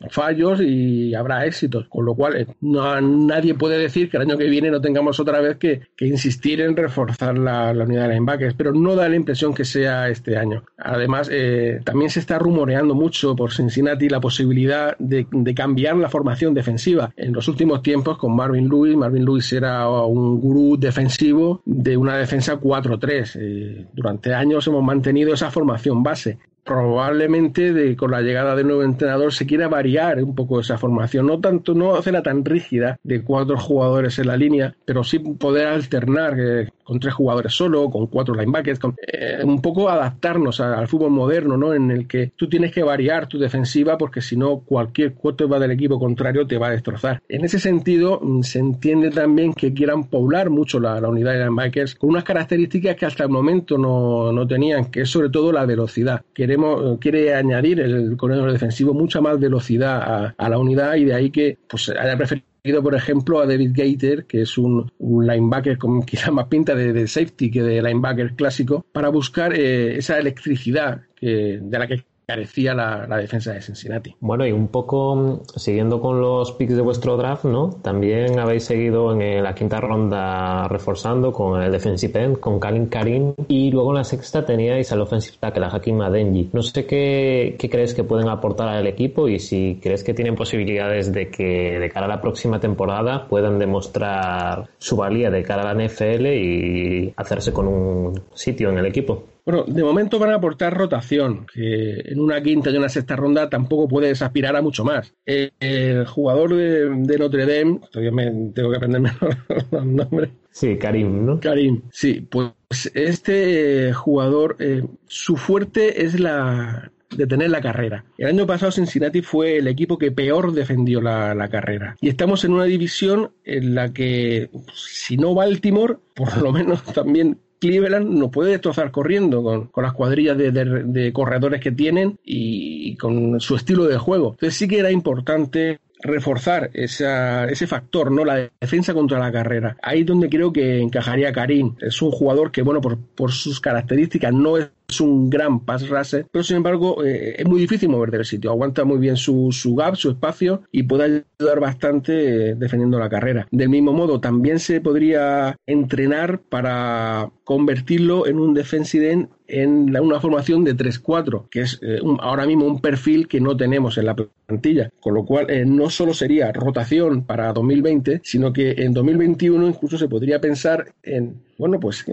fallos 0.10 0.62
y 0.62 1.14
habrá 1.14 1.46
éxitos. 1.46 1.88
Con 1.90 2.06
lo 2.06 2.16
cual, 2.16 2.36
eh, 2.36 2.48
no, 2.62 3.00
nadie 3.02 3.54
puede 3.54 3.78
decir 3.78 4.10
que 4.10 4.18
el 4.18 4.24
año 4.24 4.38
que 4.38 4.46
viene 4.46 4.72
no 4.72 4.82
tengamos 4.82 5.20
otra 5.20 5.40
vez 5.42 5.58
que, 5.58 5.82
insistir 6.00 6.62
en 6.62 6.76
reforzar 6.76 7.38
la, 7.38 7.72
unidad 7.72 8.08
de 8.08 8.14
linebackers, 8.14 8.56
pero 8.56 8.74
no 8.74 8.96
da 8.96 9.10
la 9.10 9.16
impresión 9.16 9.54
que 9.54 9.66
sea 9.66 10.10
este 10.10 10.38
año. 10.38 10.64
Además, 10.78 11.30
eh, 11.32 11.82
también 11.84 12.10
se 12.10 12.20
está 12.20 12.40
rumoreando 12.40 12.96
mucho 12.96 13.36
por 13.36 13.52
Cincinnati 13.52 14.10
la 14.10 14.20
posibilidad 14.20 14.98
de, 14.98 15.28
cambiar 15.56 15.98
la 15.98 16.10
formación 16.10 16.54
defensiva. 16.54 17.14
En 17.18 17.34
los 17.34 17.48
últimos 17.48 17.82
tiempos, 17.82 18.18
con 18.18 18.36
Marvin 18.36 18.68
Lewis, 18.68 18.96
Marvin 18.96 19.26
Lewis 19.26 19.52
era 19.54 19.90
un 19.90 20.40
gurú 20.40 20.78
defensivo 20.78 21.62
de 21.66 21.98
una 21.98 22.18
defensa 22.18 22.60
4-3. 22.60 23.38
Eh, 23.40 23.86
durante 23.94 24.34
años 24.34 24.68
hemos 24.68 24.84
mantenido 24.84 25.34
esa 25.34 25.52
formación 25.52 26.04
base 26.04 26.38
probablemente 26.68 27.74
de, 27.74 27.96
con 27.96 28.12
la 28.12 28.22
llegada 28.22 28.56
del 28.56 28.68
nuevo 28.68 28.84
entrenador 28.84 29.34
se 29.34 29.48
quiera 29.48 29.70
variar 29.70 30.22
un 30.22 30.36
poco 30.36 30.60
esa 30.60 30.78
formación, 30.78 31.26
no 31.26 31.40
tanto, 31.40 31.74
no 31.74 31.96
hacerla 31.96 32.22
tan 32.22 32.44
rígida 32.44 33.00
de 33.04 33.24
cuatro 33.24 33.58
jugadores 33.58 34.20
en 34.20 34.28
la 34.28 34.38
línea, 34.38 34.76
pero 34.86 35.04
sí 35.04 35.18
poder 35.20 35.68
alternar 35.68 36.38
eh, 36.38 36.70
con 36.88 37.02
tres 37.02 37.14
jugadores 37.16 37.54
solo, 37.54 37.90
con 37.90 38.08
cuatro 38.08 38.34
linebackers, 38.34 38.80
eh, 39.12 39.40
un 39.44 39.62
poco 39.62 39.90
adaptarnos 39.90 40.62
al 40.62 40.88
fútbol 40.88 41.12
moderno, 41.12 41.58
¿no? 41.58 41.74
En 41.74 41.92
el 41.92 42.08
que 42.08 42.32
tú 42.38 42.48
tienes 42.48 42.72
que 42.72 42.82
variar 42.82 43.28
tu 43.28 43.38
defensiva 43.38 43.98
porque 43.98 44.22
si 44.22 44.38
no 44.38 44.60
cualquier 44.60 45.14
va 45.52 45.60
del 45.60 45.72
equipo 45.72 46.00
contrario 46.00 46.48
te 46.48 46.58
va 46.58 46.68
a 46.68 46.72
destrozar. 46.72 47.22
En 47.28 47.44
ese 47.44 47.60
sentido 47.60 48.22
mm, 48.24 48.42
se 48.44 48.60
entiende 48.60 49.10
también 49.10 49.54
que 49.54 49.74
quieran 49.74 50.06
poblar 50.06 50.50
mucho 50.50 50.80
la, 50.80 50.98
unidad 51.10 51.34
de 51.34 51.40
linebackers 51.40 51.96
con 51.96 52.12
unas 52.12 52.24
características 52.24 52.96
que 52.96 53.06
hasta 53.06 53.24
el 53.24 53.30
momento 53.30 53.78
no, 53.78 54.32
no 54.32 54.48
tenían, 54.48 54.86
que 54.86 55.02
es 55.02 55.10
sobre 55.10 55.30
todo 55.30 55.52
la 55.52 55.66
velocidad. 55.66 56.22
Queremos 56.34 57.00
quiere 57.00 57.36
añadir 57.36 57.82
el 57.82 58.16
corredor 58.16 58.50
defensivo 58.54 58.94
mucha 58.94 59.20
más 59.20 59.38
velocidad 59.42 60.34
a, 60.38 60.50
la 60.50 60.58
unidad 60.58 60.96
y 60.96 61.04
de 61.04 61.14
ahí 61.14 61.32
que 61.32 61.58
pues 61.68 61.90
haya 61.90 62.16
preferido 62.16 62.48
conseguido, 62.68 62.84
por 62.84 62.96
ejemplo, 62.96 63.40
a 63.40 63.46
David 63.46 63.72
Gator, 63.74 64.26
que 64.26 64.42
es 64.42 64.58
un, 64.58 64.92
linebacker 65.00 65.78
con 65.78 66.02
quizá 66.06 66.32
más 66.32 66.48
pinta 66.48 66.76
de, 66.76 67.08
safety 67.08 67.50
que 67.50 67.64
de 67.64 67.82
linebacker 67.82 68.36
clásico, 68.36 68.86
para 68.92 69.10
buscar 69.10 69.54
eh, 69.54 69.98
esa 69.98 70.18
electricidad 70.18 71.02
que, 71.16 71.60
de 71.62 71.80
la 71.80 71.88
que 71.88 72.04
carecía 72.28 72.74
la, 72.74 73.18
defensa 73.18 73.54
de 73.54 73.62
Cincinnati. 73.62 74.14
Bueno, 74.20 74.46
y 74.46 74.52
un 74.52 74.68
poco 74.68 75.16
mm, 75.16 75.42
siguiendo 75.56 76.02
con 76.02 76.20
los 76.20 76.52
picks 76.52 76.76
de 76.76 76.82
vuestro 76.82 77.16
draft, 77.16 77.46
¿no? 77.46 77.70
También 77.82 78.38
habéis 78.38 78.66
seguido 78.66 79.14
en 79.14 79.42
la 79.42 79.56
quinta 79.56 79.80
ronda 79.80 80.68
reforzando 80.68 81.32
con 81.32 81.62
el 81.62 81.72
defensive 81.72 82.22
end, 82.22 82.40
con 82.42 82.60
Kalin 82.60 82.88
Karim, 82.88 83.34
y 83.48 83.72
luego 83.72 83.92
en 83.92 83.98
la 84.00 84.04
sexta 84.04 84.46
teníais 84.46 84.92
al 84.92 85.02
offensive 85.02 85.38
tackle, 85.40 85.66
a 85.66 85.70
Hakim 85.70 86.02
Adenji. 86.02 86.50
No 86.52 86.62
sé 86.62 86.86
qué, 86.86 87.56
qué 87.58 87.70
crees 87.70 87.94
que 87.94 88.04
pueden 88.04 88.28
aportar 88.28 88.68
al 88.68 88.88
equipo 88.88 89.30
y 89.30 89.40
si 89.40 89.80
crees 89.82 90.04
que 90.04 90.14
tienen 90.14 90.36
posibilidades 90.36 91.14
de 91.14 91.30
que 91.30 91.80
de 91.80 91.90
cara 91.90 92.08
a 92.08 92.10
la 92.10 92.22
próxima 92.22 92.60
temporada 92.60 93.26
puedan 93.30 93.58
demostrar 93.58 94.68
su 94.78 94.98
valía 94.98 95.30
de 95.30 95.44
cara 95.44 95.62
a 95.62 95.74
la 95.74 95.86
NFL 95.86 96.26
y 96.26 97.14
hacerse 97.16 97.54
con 97.54 97.70
un 97.70 98.22
sitio 98.34 98.70
en 98.70 98.80
el 98.80 98.86
equipo. 98.86 99.24
Bueno, 99.48 99.64
de 99.66 99.82
momento 99.82 100.20
van 100.20 100.32
a 100.32 100.36
aportar 100.36 100.76
rotación, 100.76 101.46
que 101.46 102.02
en 102.06 102.20
una 102.20 102.44
quinta 102.44 102.70
y 102.70 102.76
una 102.76 102.90
sexta 102.90 103.16
ronda 103.16 103.50
tampoco 103.50 103.88
puedes 103.88 104.22
aspirar 104.22 104.58
a 104.58 104.62
mucho 104.62 104.84
más. 104.84 105.14
El, 105.26 106.06
jugador 106.06 106.54
de, 106.54 107.18
Notre 107.18 107.46
Dame, 107.46 107.80
todavía 107.90 108.12
me 108.12 108.52
tengo 108.52 108.72
que 108.72 108.76
aprenderme 108.76 109.12
los 109.72 109.86
nombres. 109.86 110.32
Sí, 110.52 110.76
Karim, 110.76 111.26
¿no? 111.26 111.40
Karim, 111.40 111.84
sí, 111.94 112.28
pues 112.30 112.52
este 112.94 113.94
jugador, 113.94 114.58
eh, 114.60 114.84
su 115.06 115.38
fuerte 115.38 116.04
es 116.04 116.20
la, 116.20 116.92
detener 117.16 117.50
la 117.50 117.62
carrera. 117.62 118.04
El 118.18 118.28
año 118.28 118.46
pasado 118.46 118.74
Cincinnati 118.74 119.22
fue 119.22 119.60
el 119.60 119.70
equipo 119.70 119.98
que 119.98 120.12
peor 120.12 120.52
defendió 120.52 121.00
la, 121.00 121.34
la, 121.34 121.48
carrera. 121.48 121.96
Y 122.02 122.10
estamos 122.10 122.44
en 122.44 122.52
una 122.52 122.66
división 122.66 123.32
en 123.46 123.76
la 123.76 123.94
que, 123.94 124.50
si 124.74 125.16
no 125.16 125.34
Baltimore, 125.34 125.96
por 126.14 126.36
lo 126.42 126.52
menos 126.52 126.84
también 126.84 127.40
Cleveland 127.60 128.10
no 128.10 128.30
puede 128.32 128.52
destrozar 128.52 128.92
corriendo 128.92 129.44
con, 129.44 129.72
las 129.76 129.94
cuadrillas 129.94 130.38
de, 130.38 131.12
corredores 131.14 131.62
que 131.62 131.72
tienen 131.72 132.20
y, 132.24 132.96
con 132.98 133.40
su 133.40 133.56
estilo 133.56 133.86
de 133.86 133.98
juego. 133.98 134.32
Entonces 134.32 134.56
sí 134.56 134.68
que 134.68 134.80
era 134.80 134.92
importante 134.92 135.80
reforzar 136.00 136.70
ese 136.74 137.68
factor, 137.68 138.12
¿no? 138.12 138.24
La 138.24 138.50
defensa 138.62 138.94
contra 138.94 139.20
la 139.20 139.32
carrera. 139.32 139.78
Ahí 139.82 140.02
es 140.02 140.06
donde 140.06 140.30
creo 140.30 140.54
que 140.54 140.80
encajaría 140.80 141.34
Karim. 141.34 141.76
Es 141.80 142.02
un 142.02 142.12
jugador 142.12 142.52
que, 142.52 142.62
bueno, 142.62 142.82
por, 142.82 143.00
por 143.00 143.32
sus 143.32 143.60
características 143.60 144.34
no 144.34 144.58
es 144.58 144.70
es 144.90 145.02
un 145.02 145.30
gran 145.30 145.66
pass 145.66 145.90
rusher, 145.90 146.26
pero 146.32 146.44
sin 146.44 146.58
embargo 146.58 147.04
eh, 147.04 147.36
es 147.38 147.46
muy 147.46 147.60
difícil 147.60 147.90
mover 147.90 148.10
del 148.10 148.26
sitio. 148.26 148.52
Aguanta 148.52 148.86
muy 148.86 149.00
bien 149.00 149.18
su, 149.18 149.52
su 149.52 149.76
gap, 149.76 149.96
su 149.96 150.12
espacio 150.12 150.62
y 150.72 150.84
puede 150.84 151.26
ayudar 151.40 151.60
bastante 151.60 152.52
eh, 152.52 152.56
defendiendo 152.56 152.98
la 152.98 153.10
carrera. 153.10 153.48
Del 153.52 153.70
mismo 153.70 153.92
modo, 153.92 154.22
también 154.22 154.60
se 154.60 154.80
podría 154.80 155.58
entrenar 155.66 156.40
para 156.40 157.30
convertirlo 157.44 158.28
en 158.28 158.40
un 158.40 158.54
defensive 158.54 159.12
end 159.12 159.28
en 159.50 159.98
una 159.98 160.20
formación 160.20 160.66
de 160.66 160.76
3-4, 160.76 161.48
que 161.50 161.62
es 161.62 161.80
eh, 161.82 162.00
ahora 162.20 162.46
mismo 162.46 162.66
un 162.66 162.82
perfil 162.82 163.30
que 163.30 163.40
no 163.40 163.56
tenemos 163.56 163.98
en 163.98 164.06
la 164.06 164.16
plantilla. 164.16 164.90
Con 165.00 165.14
lo 165.14 165.26
cual, 165.26 165.48
no 165.68 165.90
solo 165.90 166.14
sería 166.14 166.52
rotación 166.52 167.24
para 167.26 167.54
2020, 167.54 168.20
sino 168.26 168.52
que 168.52 168.72
en 168.72 168.94
2021 168.94 169.70
incluso 169.70 169.98
se 169.98 170.10
podría 170.10 170.42
pensar 170.42 170.94
en, 171.02 171.42
bueno, 171.58 171.80
pues 171.80 172.04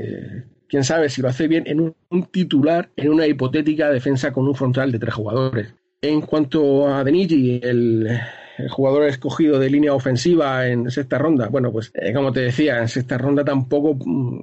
quién 0.69 0.85
sabe 0.85 1.09
si 1.09 1.23
lo 1.23 1.29
hace 1.29 1.49
bien, 1.49 1.65
en 1.67 1.95
un, 2.11 2.23
titular, 2.31 2.91
en 2.97 3.11
una 3.11 3.27
hipotética 3.27 3.91
defensa 3.91 4.33
con 4.33 4.47
un 4.47 4.55
frontal 4.55 4.93
de 4.93 4.99
tres 4.99 5.15
jugadores. 5.15 5.75
En 6.01 6.21
cuanto 6.21 6.89
a 6.89 7.03
Denigi, 7.03 7.61
el, 7.63 8.09
jugador 8.71 9.05
escogido 9.05 9.59
de 9.59 9.71
línea 9.71 9.95
ofensiva 9.95 10.69
en 10.69 10.91
sexta 10.91 11.19
ronda, 11.19 11.49
bueno, 11.49 11.73
pues 11.73 11.91
eh, 11.95 12.13
como 12.13 12.33
te 12.33 12.41
decía, 12.41 12.79
en 12.79 12.89
sexta 12.89 13.19
ronda 13.19 13.45
tampoco 13.45 13.97
mm, 14.05 14.41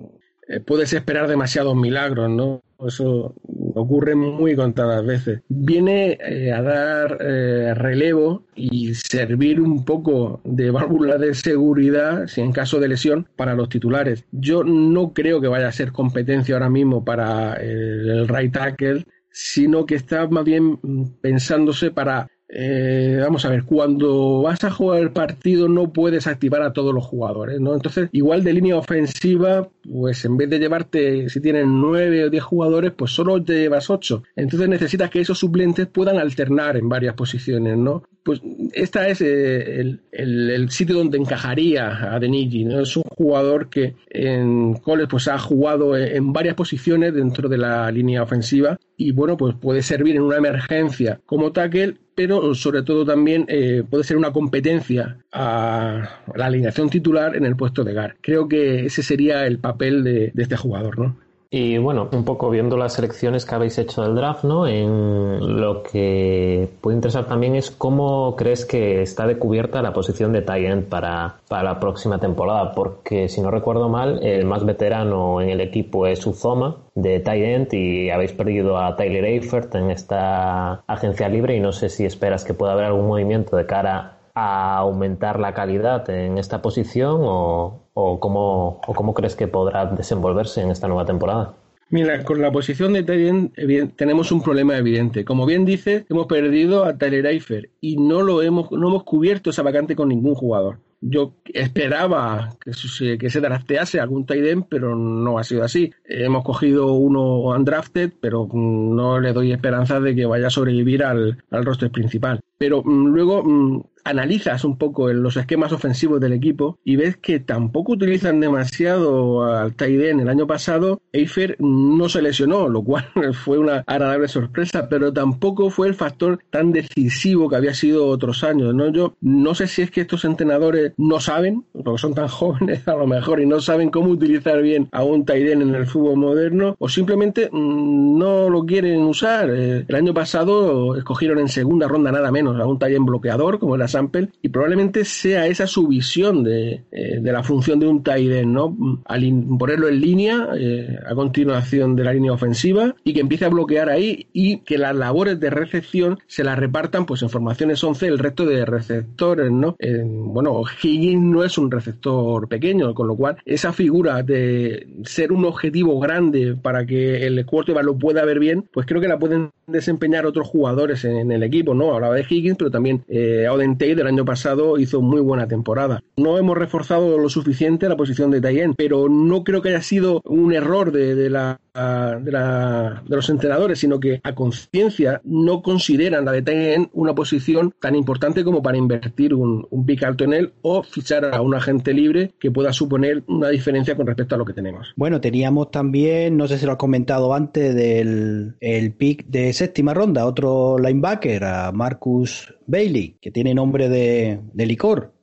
puedes 0.65 0.93
esperar 0.93 1.27
demasiados 1.27 1.75
milagros, 1.75 2.29
¿no? 2.29 2.61
Eso 2.85 3.35
ocurre 3.75 4.15
muy 4.15 4.55
contadas 4.55 5.05
veces. 5.05 5.41
Viene 5.49 6.17
eh, 6.19 6.51
a 6.51 6.61
dar 6.61 7.17
eh, 7.21 7.73
relevo 7.75 8.43
y 8.55 8.93
servir 8.95 9.61
un 9.61 9.85
poco 9.85 10.41
de 10.43 10.71
válvula 10.71 11.17
de 11.17 11.33
seguridad, 11.33 12.27
si 12.27 12.41
en 12.41 12.51
caso 12.51 12.79
de 12.79 12.89
lesión, 12.89 13.27
para 13.35 13.55
los 13.55 13.69
titulares. 13.69 14.25
Yo 14.31 14.63
no 14.63 15.13
creo 15.13 15.41
que 15.41 15.47
vaya 15.47 15.67
a 15.67 15.71
ser 15.71 15.91
competencia 15.91 16.55
ahora 16.55 16.69
mismo 16.69 17.05
para 17.05 17.55
el 17.55 18.27
right 18.27 18.53
tackle, 18.53 19.05
sino 19.31 19.85
que 19.85 19.95
está 19.95 20.27
más 20.27 20.43
bien 20.43 20.79
pensándose 21.21 21.91
para 21.91 22.27
eh, 22.53 23.17
vamos 23.21 23.45
a 23.45 23.49
ver, 23.49 23.63
cuando 23.63 24.41
vas 24.41 24.61
a 24.65 24.71
jugar 24.71 24.99
el 24.99 25.11
partido 25.11 25.69
no 25.69 25.93
puedes 25.93 26.27
activar 26.27 26.61
a 26.61 26.73
todos 26.73 26.93
los 26.93 27.05
jugadores, 27.05 27.61
¿no? 27.61 27.73
Entonces, 27.73 28.09
igual 28.11 28.43
de 28.43 28.51
línea 28.51 28.75
ofensiva, 28.75 29.69
pues 29.89 30.25
en 30.25 30.35
vez 30.35 30.49
de 30.49 30.59
llevarte, 30.59 31.29
si 31.29 31.39
tienen 31.39 31.79
nueve 31.79 32.25
o 32.25 32.29
diez 32.29 32.43
jugadores, 32.43 32.91
pues 32.91 33.11
solo 33.11 33.41
te 33.41 33.53
llevas 33.53 33.89
ocho. 33.89 34.23
Entonces 34.35 34.67
necesitas 34.67 35.09
que 35.09 35.21
esos 35.21 35.39
suplentes 35.39 35.87
puedan 35.87 36.17
alternar 36.17 36.75
en 36.75 36.89
varias 36.89 37.15
posiciones, 37.15 37.77
¿no? 37.77 38.03
Pues 38.21 38.41
esta 38.73 39.07
es 39.07 39.21
eh, 39.21 39.97
el, 40.11 40.69
sitio 40.71 40.95
donde 40.95 41.17
encajaría 41.17 42.13
a 42.13 42.19
Denigi, 42.19 42.65
¿no? 42.65 42.81
Es 42.81 42.97
un 42.97 43.03
jugador 43.03 43.69
que 43.69 43.95
en 44.09 44.73
Coles 44.73 45.07
pues 45.09 45.29
ha 45.29 45.39
jugado 45.39 45.97
en 45.97 46.33
varias 46.33 46.55
posiciones 46.55 47.13
dentro 47.13 47.47
de 47.47 47.57
la 47.57 47.89
línea 47.91 48.21
ofensiva 48.21 48.77
y 49.07 49.11
bueno, 49.11 49.35
pues 49.35 49.55
puede 49.55 49.81
servir 49.81 50.15
en 50.15 50.21
una 50.21 50.37
emergencia 50.37 51.19
como 51.25 51.51
tackle, 51.51 51.97
pero 52.13 52.53
sobre 52.53 52.83
todo 52.83 53.03
también 53.03 53.45
eh, 53.47 53.83
puede 53.89 54.03
ser 54.03 54.17
una 54.17 54.31
competencia 54.31 55.17
a 55.31 56.19
la 56.35 56.45
alineación 56.45 56.89
titular 56.89 57.35
en 57.35 57.45
el 57.45 57.55
puesto 57.55 57.83
de 57.83 57.93
GAR. 57.93 58.17
Creo 58.21 58.47
que 58.47 58.85
ese 58.85 59.01
sería 59.01 59.47
el 59.47 59.57
papel 59.57 60.03
de, 60.03 60.31
de 60.33 60.43
este 60.43 60.55
jugador, 60.55 60.99
¿no? 60.99 61.17
Y 61.53 61.77
bueno, 61.79 62.07
un 62.13 62.23
poco 62.23 62.49
viendo 62.49 62.77
las 62.77 62.93
selecciones 62.93 63.45
que 63.45 63.55
habéis 63.55 63.77
hecho 63.77 64.03
del 64.03 64.15
draft, 64.15 64.45
¿no? 64.45 64.67
En 64.67 65.59
lo 65.59 65.83
que 65.83 66.69
puede 66.79 66.95
interesar 66.95 67.25
también 67.25 67.55
es 67.55 67.71
cómo 67.71 68.37
crees 68.37 68.65
que 68.65 69.01
está 69.01 69.27
de 69.27 69.37
cubierta 69.37 69.81
la 69.81 69.91
posición 69.91 70.31
de 70.31 70.43
tight 70.43 70.65
end 70.65 70.87
para, 70.87 71.41
para 71.49 71.63
la 71.63 71.77
próxima 71.77 72.19
temporada, 72.19 72.71
porque 72.71 73.27
si 73.27 73.41
no 73.41 73.51
recuerdo 73.51 73.89
mal, 73.89 74.23
el 74.23 74.45
más 74.45 74.63
veterano 74.63 75.41
en 75.41 75.49
el 75.49 75.59
equipo 75.59 76.07
es 76.07 76.25
Uzoma 76.25 76.77
de 76.95 77.19
tight 77.19 77.43
end 77.43 77.73
y 77.73 78.09
habéis 78.11 78.31
perdido 78.31 78.77
a 78.77 78.95
Tyler 78.95 79.25
Eifert 79.25 79.75
en 79.75 79.91
esta 79.91 80.83
agencia 80.87 81.27
libre 81.27 81.57
y 81.57 81.59
no 81.59 81.73
sé 81.73 81.89
si 81.89 82.05
esperas 82.05 82.45
que 82.45 82.53
pueda 82.53 82.71
haber 82.71 82.85
algún 82.85 83.07
movimiento 83.07 83.57
de 83.57 83.65
cara 83.65 84.19
a 84.33 84.77
aumentar 84.77 85.37
la 85.37 85.53
calidad 85.53 86.09
en 86.09 86.37
esta 86.37 86.61
posición 86.61 87.19
o, 87.23 87.80
o 87.93 88.19
cómo, 88.19 88.81
o 88.85 88.93
cómo 88.93 89.13
crees 89.13 89.35
que 89.35 89.47
podrá 89.47 89.85
desenvolverse 89.85 90.61
en 90.61 90.71
esta 90.71 90.87
nueva 90.87 91.05
temporada? 91.05 91.53
Mira, 91.91 92.23
con 92.23 92.41
la 92.41 92.53
posición 92.53 92.93
de 92.93 93.03
Tyrion 93.03 93.51
tenemos 93.97 94.31
un 94.31 94.41
problema 94.41 94.77
evidente. 94.77 95.25
Como 95.25 95.45
bien 95.45 95.65
dice, 95.65 96.05
hemos 96.09 96.25
perdido 96.25 96.85
a 96.85 96.97
Tyler 96.97 97.25
Eifert 97.25 97.69
y 97.81 97.97
no 97.97 98.21
lo 98.21 98.41
hemos, 98.41 98.71
no 98.71 98.87
hemos 98.87 99.03
cubierto 99.03 99.49
esa 99.49 99.61
vacante 99.61 99.93
con 99.93 100.07
ningún 100.07 100.33
jugador. 100.33 100.79
Yo 101.01 101.33
esperaba 101.53 102.55
que 102.63 102.73
se, 102.73 103.17
que 103.17 103.29
se 103.29 103.41
draftease 103.41 103.99
algún 103.99 104.25
tight 104.25 104.65
pero 104.69 104.95
no 104.95 105.37
ha 105.37 105.43
sido 105.43 105.63
así. 105.63 105.91
Hemos 106.05 106.45
cogido 106.45 106.93
uno 106.93 107.41
undrafted, 107.49 108.13
pero 108.21 108.47
no 108.53 109.19
le 109.19 109.33
doy 109.33 109.51
esperanza 109.51 109.99
de 109.99 110.15
que 110.15 110.25
vaya 110.25 110.47
a 110.47 110.51
sobrevivir 110.51 111.03
al, 111.03 111.43
al 111.49 111.65
roster 111.65 111.91
principal. 111.91 112.39
Pero 112.57 112.83
mm, 112.83 113.07
luego 113.07 113.43
mm, 113.43 113.83
analizas 114.03 114.63
un 114.63 114.77
poco 114.77 115.11
los 115.11 115.37
esquemas 115.37 115.71
ofensivos 115.71 116.19
del 116.19 116.33
equipo 116.33 116.79
y 116.83 116.95
ves 116.95 117.17
que 117.17 117.39
tampoco 117.39 117.93
utilizan 117.93 118.39
demasiado 118.39 119.43
al 119.43 119.73
Taiden. 119.75 120.19
El 120.19 120.29
año 120.29 120.47
pasado 120.47 121.01
Eifer 121.11 121.55
no 121.59 122.09
se 122.09 122.21
lesionó, 122.21 122.67
lo 122.67 122.83
cual 122.83 123.05
fue 123.33 123.57
una 123.57 123.83
agradable 123.87 124.27
sorpresa, 124.27 124.87
pero 124.89 125.13
tampoco 125.13 125.69
fue 125.69 125.87
el 125.87 125.93
factor 125.93 126.39
tan 126.49 126.71
decisivo 126.71 127.49
que 127.49 127.55
había 127.55 127.73
sido 127.73 128.07
otros 128.07 128.43
años. 128.43 128.73
¿no? 128.73 128.89
Yo 128.89 129.15
no 129.21 129.55
sé 129.55 129.67
si 129.67 129.81
es 129.81 129.91
que 129.91 130.01
estos 130.01 130.25
entrenadores 130.25 130.93
no 130.97 131.19
saben, 131.19 131.65
porque 131.71 132.01
son 132.01 132.13
tan 132.13 132.27
jóvenes 132.27 132.87
a 132.87 132.95
lo 132.95 133.07
mejor, 133.07 133.41
y 133.41 133.45
no 133.45 133.59
saben 133.61 133.89
cómo 133.89 134.09
utilizar 134.11 134.61
bien 134.61 134.87
a 134.91 135.03
un 135.03 135.25
Taiden 135.25 135.61
en 135.61 135.75
el 135.75 135.85
fútbol 135.85 136.17
moderno, 136.17 136.75
o 136.79 136.89
simplemente 136.89 137.49
mm, 137.51 138.17
no 138.17 138.49
lo 138.49 138.65
quieren 138.65 139.01
usar. 139.01 139.49
Eh, 139.49 139.85
el 139.87 139.95
año 139.95 140.13
pasado 140.13 140.95
escogieron 140.95 141.39
en 141.39 141.49
segunda 141.49 141.87
ronda 141.87 142.11
nada 142.11 142.31
menos 142.31 142.59
a 142.59 142.65
un 142.65 142.79
Taiden 142.79 143.05
bloqueador, 143.05 143.59
como 143.59 143.75
era 143.75 143.87
Sample 143.91 144.29
y 144.41 144.49
probablemente 144.49 145.05
sea 145.05 145.47
esa 145.47 145.67
su 145.67 145.87
visión 145.87 146.43
de, 146.43 146.83
eh, 146.91 147.19
la 147.21 147.43
función 147.43 147.79
de 147.79 147.87
un 147.87 148.03
tight 148.03 148.45
¿no? 148.45 149.01
Al 149.05 149.45
ponerlo 149.57 149.87
en 149.89 150.01
línea 150.01 150.49
eh, 150.57 150.97
a 151.05 151.13
continuación 151.15 151.95
de 151.95 152.03
la 152.03 152.13
línea 152.13 152.31
ofensiva 152.31 152.95
y 153.03 153.13
que 153.13 153.19
empiece 153.19 153.45
a 153.45 153.49
bloquear 153.49 153.89
ahí 153.89 154.27
y 154.33 154.57
que 154.59 154.77
las 154.77 154.95
labores 154.95 155.39
de 155.39 155.49
recepción 155.49 156.19
se 156.27 156.43
las 156.43 156.57
repartan 156.57 157.05
pues 157.05 157.21
en 157.21 157.29
formaciones 157.29 157.83
11 157.83 158.07
el 158.07 158.19
resto 158.19 158.45
de 158.45 158.65
receptores, 158.65 159.51
¿no? 159.51 159.75
bueno, 159.79 160.63
Higgins 160.81 161.21
no 161.21 161.43
es 161.43 161.57
un 161.57 161.69
receptor 161.69 162.47
pequeño, 162.47 162.93
con 162.93 163.07
lo 163.07 163.15
cual 163.15 163.37
esa 163.45 163.73
figura 163.73 164.23
de 164.23 164.87
ser 165.03 165.31
un 165.31 165.45
objetivo 165.45 165.99
grande 165.99 166.55
para 166.61 166.85
que 166.85 167.25
el 167.25 167.45
quarterback 167.45 167.83
lo 167.83 167.97
pueda 167.97 168.25
ver 168.25 168.39
bien, 168.39 168.67
pues 168.71 168.85
creo 168.85 169.01
que 169.01 169.07
la 169.07 169.19
pueden 169.19 169.51
desempeñar 169.71 170.25
otros 170.25 170.47
jugadores 170.47 171.05
en, 171.05 171.31
el 171.31 171.43
equipo, 171.43 171.73
¿no? 171.73 171.93
Hablaba 171.93 172.15
de 172.15 172.25
Higgins, 172.27 172.57
pero 172.57 172.71
también 172.71 173.03
eh, 173.07 173.47
del 173.79 174.07
año 174.07 174.25
pasado 174.25 174.77
hizo 174.77 175.01
muy 175.01 175.21
buena 175.21 175.47
temporada. 175.47 176.03
No 176.17 176.37
hemos 176.37 176.57
reforzado 176.57 177.17
lo 177.17 177.29
suficiente 177.29 177.89
la 177.89 177.97
posición 177.97 178.31
de 178.31 178.41
Tayen, 178.41 178.73
pero 178.75 179.09
no 179.09 179.43
creo 179.43 179.61
que 179.61 179.69
haya 179.69 179.81
sido 179.81 180.21
un 180.25 180.53
error 180.53 180.91
de, 180.91 181.29
la, 181.29 181.59
de, 181.73 183.15
los 183.15 183.29
entrenadores, 183.29 183.79
sino 183.79 183.99
que 183.99 184.19
a 184.23 184.35
conciencia 184.35 185.21
no 185.23 185.61
consideran 185.61 186.25
la 186.25 186.31
de 186.31 186.41
Tayen 186.41 186.89
una 186.93 187.15
posición 187.15 187.73
tan 187.79 187.95
importante 187.95 188.43
como 188.43 188.61
para 188.61 188.77
invertir 188.77 189.33
un, 189.33 189.67
pick 189.85 190.03
alto 190.03 190.23
en 190.23 190.33
él 190.33 190.53
o 190.61 190.83
fichar 190.83 191.25
a 191.25 191.41
un 191.41 191.55
agente 191.55 191.93
libre 191.93 192.33
que 192.39 192.51
pueda 192.51 192.71
suponer 192.73 193.23
una 193.27 193.49
diferencia 193.49 193.95
con 193.95 194.07
respecto 194.07 194.35
a 194.35 194.37
lo 194.37 194.45
que 194.45 194.53
tenemos. 194.53 194.93
Bueno, 194.95 195.21
teníamos 195.21 195.71
también, 195.71 196.37
no 196.37 196.47
sé 196.47 196.57
si 196.57 196.65
lo 196.65 196.73
has 196.73 196.77
comentado 196.77 197.33
antes, 197.33 197.73
del 197.75 198.55
el 198.59 198.93
pick 198.93 199.25
de 199.27 199.53
séptima 199.53 199.93
ronda, 199.93 200.25
otro 200.25 200.77
linebacker, 200.77 201.43
a 201.43 201.71
Marcus 201.71 202.53
Bailey, 202.67 203.17
que 203.21 203.31
tiene 203.31 203.53
nombre 203.53 203.89
de, 203.89 204.39
licor. 204.53 205.13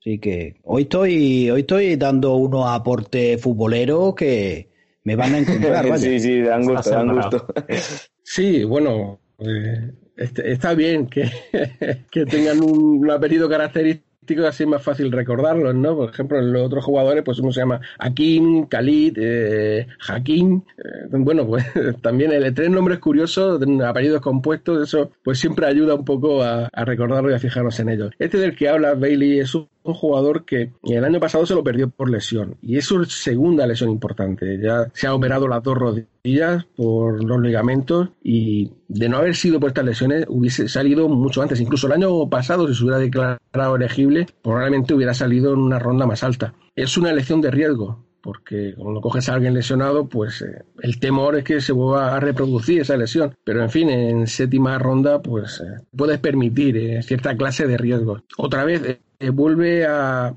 Así 0.00 0.18
que 0.18 0.56
hoy 0.64 0.82
estoy, 0.82 1.50
hoy 1.50 1.60
estoy 1.60 1.96
dando 1.96 2.34
unos 2.36 2.66
aportes 2.66 3.40
futboleros 3.40 4.14
que 4.14 4.69
me 5.10 5.16
van 5.16 5.34
a 5.34 5.38
encontrar. 5.38 5.98
sí, 5.98 6.20
sí, 6.20 6.40
dan 6.40 6.64
gusto, 6.64 6.90
dan 6.90 7.14
gusto. 7.14 7.46
sí, 8.22 8.62
bueno, 8.64 9.18
eh, 9.40 9.90
este, 10.16 10.52
está 10.52 10.74
bien 10.74 11.06
que, 11.08 11.28
que 12.10 12.26
tengan 12.26 12.62
un, 12.62 13.00
un 13.00 13.10
apellido 13.10 13.48
característico 13.48 14.46
así 14.46 14.62
es 14.62 14.68
más 14.68 14.82
fácil 14.82 15.10
recordarlos, 15.10 15.74
¿no? 15.74 15.96
Por 15.96 16.10
ejemplo, 16.10 16.38
en 16.38 16.52
los 16.52 16.62
otros 16.64 16.84
jugadores, 16.84 17.24
pues 17.24 17.40
uno 17.40 17.50
se 17.50 17.60
llama 17.60 17.80
Akim, 17.98 18.68
Khalid, 18.68 19.18
eh, 19.20 19.88
Hakim. 20.06 20.62
Eh, 20.78 21.08
bueno, 21.10 21.44
pues 21.44 21.64
también 22.00 22.30
el 22.30 22.54
tres 22.54 22.70
nombres 22.70 23.00
curiosos, 23.00 23.60
apellidos 23.84 24.20
compuestos, 24.20 24.86
eso 24.86 25.10
pues 25.24 25.40
siempre 25.40 25.66
ayuda 25.66 25.96
un 25.96 26.04
poco 26.04 26.44
a, 26.44 26.68
a 26.72 26.84
recordarlo 26.84 27.32
y 27.32 27.34
a 27.34 27.40
fijarnos 27.40 27.80
en 27.80 27.88
ellos. 27.88 28.12
Este 28.20 28.38
del 28.38 28.54
que 28.54 28.68
habla 28.68 28.94
Bailey 28.94 29.40
es 29.40 29.52
un 29.56 29.68
un 29.90 29.94
jugador 29.94 30.44
que 30.44 30.72
el 30.84 31.04
año 31.04 31.20
pasado 31.20 31.46
se 31.46 31.54
lo 31.54 31.64
perdió 31.64 31.90
por 31.90 32.10
lesión 32.10 32.56
y 32.62 32.76
es 32.76 32.84
su 32.84 33.04
segunda 33.04 33.66
lesión 33.66 33.90
importante. 33.90 34.58
Ya 34.62 34.90
se 34.94 35.06
ha 35.06 35.14
operado 35.14 35.48
las 35.48 35.62
dos 35.62 35.76
rodillas 35.76 36.64
por 36.76 37.22
los 37.22 37.40
ligamentos 37.40 38.08
y 38.22 38.72
de 38.88 39.08
no 39.08 39.18
haber 39.18 39.36
sido 39.36 39.60
por 39.60 39.70
estas 39.70 39.84
lesiones 39.84 40.24
hubiese 40.28 40.68
salido 40.68 41.08
mucho 41.08 41.42
antes. 41.42 41.60
Incluso 41.60 41.86
el 41.86 41.94
año 41.94 42.28
pasado, 42.28 42.66
si 42.68 42.74
se 42.74 42.82
hubiera 42.82 42.98
declarado 42.98 43.76
elegible, 43.76 44.26
probablemente 44.42 44.94
hubiera 44.94 45.14
salido 45.14 45.52
en 45.52 45.60
una 45.60 45.78
ronda 45.78 46.06
más 46.06 46.22
alta. 46.22 46.54
Es 46.74 46.96
una 46.96 47.10
elección 47.10 47.40
de 47.40 47.50
riesgo 47.50 48.10
porque 48.22 48.74
cuando 48.76 49.00
coges 49.00 49.28
a 49.28 49.34
alguien 49.34 49.54
lesionado, 49.54 50.08
pues 50.08 50.42
eh, 50.42 50.64
el 50.82 50.98
temor 51.00 51.36
es 51.36 51.44
que 51.44 51.60
se 51.60 51.72
vuelva 51.72 52.14
a 52.14 52.20
reproducir 52.20 52.80
esa 52.80 52.96
lesión. 52.96 53.34
Pero 53.44 53.62
en 53.62 53.70
fin, 53.70 53.90
en 53.90 54.26
séptima 54.26 54.78
ronda, 54.78 55.22
pues 55.22 55.60
eh, 55.60 55.82
puedes 55.96 56.18
permitir 56.18 56.76
eh, 56.76 57.02
cierta 57.02 57.36
clase 57.36 57.66
de 57.66 57.78
riesgos. 57.78 58.22
Otra 58.36 58.64
vez, 58.64 58.98
vuelve 59.28 59.84
a, 59.86 60.34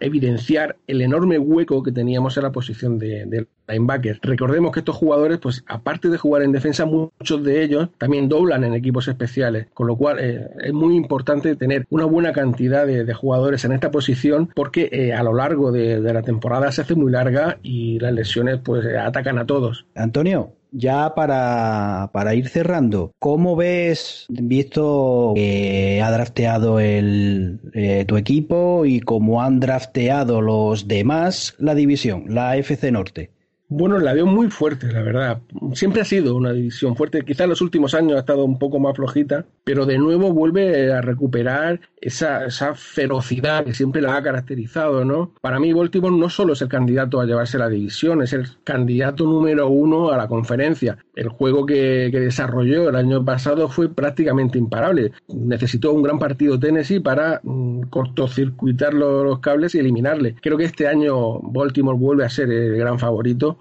evidenciar 0.00 0.76
el 0.86 1.02
enorme 1.02 1.38
hueco 1.38 1.82
que 1.82 1.92
teníamos 1.92 2.36
en 2.36 2.42
la 2.42 2.52
posición 2.52 2.98
de, 2.98 3.46
linebacker. 3.68 4.18
Recordemos 4.22 4.72
que 4.72 4.80
estos 4.80 4.96
jugadores, 4.96 5.38
pues 5.38 5.64
aparte 5.66 6.08
de 6.08 6.18
jugar 6.18 6.42
en 6.42 6.50
defensa, 6.50 6.84
muchos 6.86 7.44
de 7.44 7.62
ellos 7.62 7.88
también 7.98 8.28
doblan 8.28 8.64
en 8.64 8.74
equipos 8.74 9.06
especiales, 9.06 9.66
con 9.74 9.86
lo 9.86 9.96
cual 9.96 10.18
eh, 10.20 10.48
es 10.62 10.72
muy 10.72 10.96
importante 10.96 11.54
tener 11.54 11.86
una 11.90 12.04
buena 12.04 12.32
cantidad 12.32 12.86
de, 12.86 13.10
jugadores 13.14 13.64
en 13.64 13.72
esta 13.72 13.90
posición 13.90 14.50
porque 14.54 14.88
eh, 14.92 15.12
a 15.12 15.22
lo 15.22 15.34
largo 15.34 15.72
de, 15.72 16.00
de 16.00 16.14
la 16.14 16.22
temporada 16.22 16.70
se 16.72 16.82
hace 16.82 16.94
muy 16.94 17.12
larga 17.12 17.58
y 17.62 17.98
las 17.98 18.12
lesiones 18.12 18.60
pues 18.64 18.86
atacan 18.86 19.38
a 19.38 19.46
todos. 19.46 19.86
Antonio, 19.94 20.52
ya 20.72 21.14
para, 21.14 22.10
para, 22.12 22.34
ir 22.34 22.48
cerrando, 22.48 23.12
¿cómo 23.18 23.56
ves, 23.56 24.26
visto 24.28 25.32
que 25.34 26.00
ha 26.02 26.10
drafteado 26.10 26.80
el, 26.80 27.60
eh, 27.74 28.04
tu 28.06 28.16
equipo 28.16 28.84
y 28.84 29.00
cómo 29.00 29.42
han 29.42 29.60
drafteado 29.60 30.40
los 30.40 30.88
demás 30.88 31.54
la 31.58 31.74
división, 31.74 32.24
la 32.28 32.56
FC 32.56 32.90
Norte? 32.92 33.30
Bueno, 33.72 33.98
la 33.98 34.12
veo 34.14 34.26
muy 34.26 34.50
fuerte, 34.50 34.90
la 34.90 35.00
verdad. 35.00 35.42
Siempre 35.74 36.00
ha 36.02 36.04
sido 36.04 36.34
una 36.34 36.52
división 36.52 36.96
fuerte. 36.96 37.24
Quizás 37.24 37.42
en 37.42 37.50
los 37.50 37.60
últimos 37.60 37.94
años 37.94 38.16
ha 38.16 38.20
estado 38.20 38.44
un 38.44 38.58
poco 38.58 38.80
más 38.80 38.96
flojita, 38.96 39.46
pero 39.62 39.86
de 39.86 39.96
nuevo 39.96 40.32
vuelve 40.32 40.92
a 40.92 41.00
recuperar 41.00 41.80
esa, 42.00 42.46
esa 42.46 42.74
ferocidad 42.74 43.64
que 43.64 43.72
siempre 43.72 44.02
la 44.02 44.16
ha 44.16 44.22
caracterizado, 44.24 45.04
¿no? 45.04 45.34
Para 45.40 45.60
mí, 45.60 45.72
Baltimore 45.72 46.16
no 46.16 46.28
solo 46.28 46.54
es 46.54 46.62
el 46.62 46.68
candidato 46.68 47.20
a 47.20 47.26
llevarse 47.26 47.58
la 47.58 47.68
división, 47.68 48.22
es 48.22 48.32
el 48.32 48.48
candidato 48.64 49.22
número 49.22 49.68
uno 49.68 50.10
a 50.10 50.16
la 50.16 50.26
conferencia. 50.26 50.98
El 51.14 51.28
juego 51.28 51.64
que, 51.64 52.08
que 52.10 52.18
desarrolló 52.18 52.88
el 52.88 52.96
año 52.96 53.24
pasado 53.24 53.68
fue 53.68 53.88
prácticamente 53.88 54.58
imparable. 54.58 55.12
Necesitó 55.28 55.92
un 55.92 56.02
gran 56.02 56.18
partido 56.18 56.58
Tennessee 56.58 56.98
para 56.98 57.40
mm, 57.44 57.82
cortocircuitar 57.82 58.94
los, 58.94 59.24
los 59.24 59.38
cables 59.38 59.76
y 59.76 59.78
eliminarle. 59.78 60.34
Creo 60.42 60.58
que 60.58 60.64
este 60.64 60.88
año 60.88 61.38
Baltimore 61.38 61.96
vuelve 61.96 62.24
a 62.24 62.30
ser 62.30 62.50
el 62.50 62.76
gran 62.76 62.98
favorito 62.98 63.59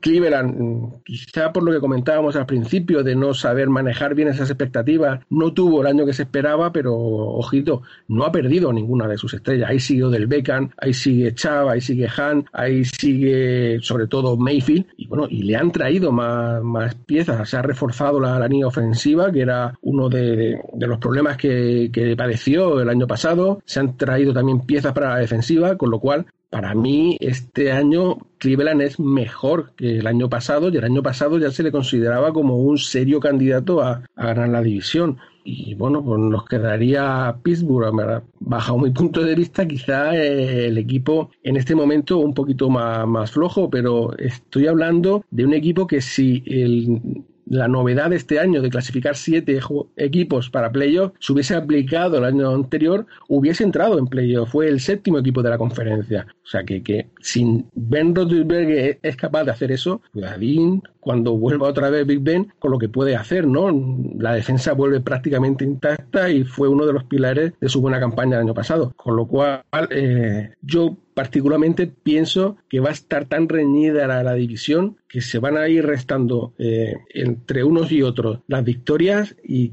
Cleveland, 0.00 0.60
mm, 0.60 1.02
quizá 1.04 1.52
por 1.52 1.62
lo 1.62 1.72
que 1.72 1.80
comentábamos 1.80 2.36
al 2.36 2.46
principio 2.46 3.02
de 3.02 3.16
no 3.16 3.32
saber 3.32 3.68
manejar 3.70 4.14
bien 4.14 4.28
esas 4.28 4.50
expectativas, 4.50 5.20
no 5.30 5.52
tuvo 5.54 5.80
el 5.80 5.86
año 5.86 6.04
que 6.04 6.12
se 6.12 6.22
esperaba, 6.22 6.72
pero 6.72 6.94
ojito, 6.94 7.82
no 8.08 8.24
ha 8.24 8.32
perdido 8.32 8.72
ninguna 8.72 9.08
de 9.08 9.16
sus 9.16 9.32
estrellas. 9.34 9.70
Ahí 9.70 9.80
sigue 9.80 9.98
Del 10.08 10.26
Beckham, 10.26 10.70
ahí 10.76 10.92
sigue 10.92 11.34
Chav, 11.34 11.68
ahí 11.68 11.80
sigue 11.80 12.08
Han, 12.16 12.44
ahí 12.52 12.84
sigue 12.84 13.78
sobre 13.80 14.06
todo 14.06 14.36
Mayfield, 14.36 14.86
y 14.96 15.06
bueno, 15.06 15.26
y 15.28 15.42
le 15.42 15.56
han 15.56 15.72
traído 15.72 16.12
más, 16.12 16.94
piezas, 17.06 17.48
se 17.48 17.56
ha 17.56 17.62
reforzado 17.62 18.20
la, 18.20 18.46
línea 18.48 18.66
ofensiva, 18.66 19.30
que 19.32 19.40
era 19.40 19.76
uno 19.82 20.08
de, 20.08 20.58
los 20.78 20.98
problemas 20.98 21.36
que, 21.36 21.90
que 21.92 22.16
padeció 22.16 22.80
el 22.80 22.88
año 22.88 23.06
pasado, 23.06 23.60
se 23.64 23.80
han 23.80 23.96
traído 23.96 24.32
también 24.32 24.60
piezas 24.60 24.92
para 24.92 25.10
la 25.10 25.18
defensiva, 25.18 25.76
con 25.76 25.90
lo 25.90 26.00
cual 26.00 26.26
para 26.50 26.74
mí 26.74 27.16
este 27.20 27.72
año 27.72 28.18
Cleveland 28.38 28.82
es 28.82 28.98
mejor 28.98 29.72
que 29.76 29.98
el 29.98 30.06
año 30.06 30.28
pasado 30.28 30.68
y 30.68 30.76
el 30.76 30.84
año 30.84 31.02
pasado 31.02 31.38
ya 31.38 31.50
se 31.50 31.62
le 31.62 31.72
consideraba 31.72 32.32
como 32.32 32.56
un 32.56 32.78
serio 32.78 33.20
candidato 33.20 33.82
a, 33.82 34.02
ganar 34.16 34.48
la 34.48 34.62
división. 34.62 35.18
Y 35.44 35.74
bueno, 35.74 36.04
pues 36.04 36.20
nos 36.20 36.44
quedaría 36.44 37.36
Pittsburgh. 37.42 38.22
Bajo 38.40 38.78
mi 38.78 38.90
punto 38.90 39.22
de 39.22 39.34
vista, 39.34 39.66
quizá 39.66 40.14
eh, 40.14 40.66
el 40.66 40.78
equipo 40.78 41.30
en 41.42 41.56
este 41.56 41.74
momento 41.74 42.18
un 42.18 42.34
poquito 42.34 42.68
más, 42.68 43.06
más 43.06 43.30
flojo, 43.30 43.70
pero 43.70 44.16
estoy 44.18 44.66
hablando 44.66 45.24
de 45.30 45.44
un 45.44 45.54
equipo 45.54 45.86
que 45.86 46.00
si 46.00 46.42
el 46.46 47.24
la 47.48 47.68
novedad 47.68 48.10
de 48.10 48.16
este 48.16 48.38
año 48.38 48.62
de 48.62 48.70
clasificar 48.70 49.16
siete 49.16 49.58
equipos 49.96 50.50
para 50.50 50.70
playoff 50.70 51.12
se 51.18 51.32
hubiese 51.32 51.54
aplicado 51.54 52.18
el 52.18 52.24
año 52.24 52.50
anterior, 52.50 53.06
hubiese 53.28 53.64
entrado 53.64 53.98
en 53.98 54.06
playoff. 54.06 54.50
Fue 54.50 54.68
el 54.68 54.80
séptimo 54.80 55.18
equipo 55.18 55.42
de 55.42 55.50
la 55.50 55.58
conferencia. 55.58 56.26
O 56.44 56.46
sea 56.46 56.64
que, 56.64 56.82
que 56.82 57.08
sin 57.20 57.68
Ben 57.74 58.14
Roethlisberger 58.14 58.98
es 59.02 59.16
capaz 59.16 59.44
de 59.44 59.50
hacer 59.50 59.72
eso, 59.72 60.00
cuidadín 60.12 60.82
cuando 61.00 61.36
vuelva 61.38 61.68
otra 61.68 61.88
vez 61.88 62.06
Big 62.06 62.20
Ben 62.20 62.52
con 62.58 62.70
lo 62.70 62.78
que 62.78 62.88
puede 62.88 63.16
hacer, 63.16 63.46
¿no? 63.46 63.70
La 64.18 64.34
defensa 64.34 64.74
vuelve 64.74 65.00
prácticamente 65.00 65.64
intacta 65.64 66.28
y 66.30 66.44
fue 66.44 66.68
uno 66.68 66.84
de 66.84 66.92
los 66.92 67.04
pilares 67.04 67.54
de 67.60 67.68
su 67.70 67.80
buena 67.80 67.98
campaña 67.98 68.36
el 68.36 68.42
año 68.42 68.54
pasado. 68.54 68.92
Con 68.96 69.16
lo 69.16 69.26
cual, 69.26 69.62
eh, 69.90 70.50
yo 70.60 70.98
particularmente 71.18 71.88
pienso 71.88 72.58
que 72.68 72.78
va 72.78 72.90
a 72.90 72.92
estar 72.92 73.24
tan 73.24 73.48
reñida 73.48 74.06
la, 74.06 74.34
división 74.34 74.98
que 75.08 75.20
se 75.20 75.40
van 75.40 75.56
a 75.56 75.68
ir 75.68 75.84
restando 75.84 76.54
eh, 76.58 76.94
entre 77.12 77.64
unos 77.64 77.90
y 77.90 78.02
otros 78.02 78.38
las 78.46 78.62
victorias 78.62 79.34
y 79.42 79.72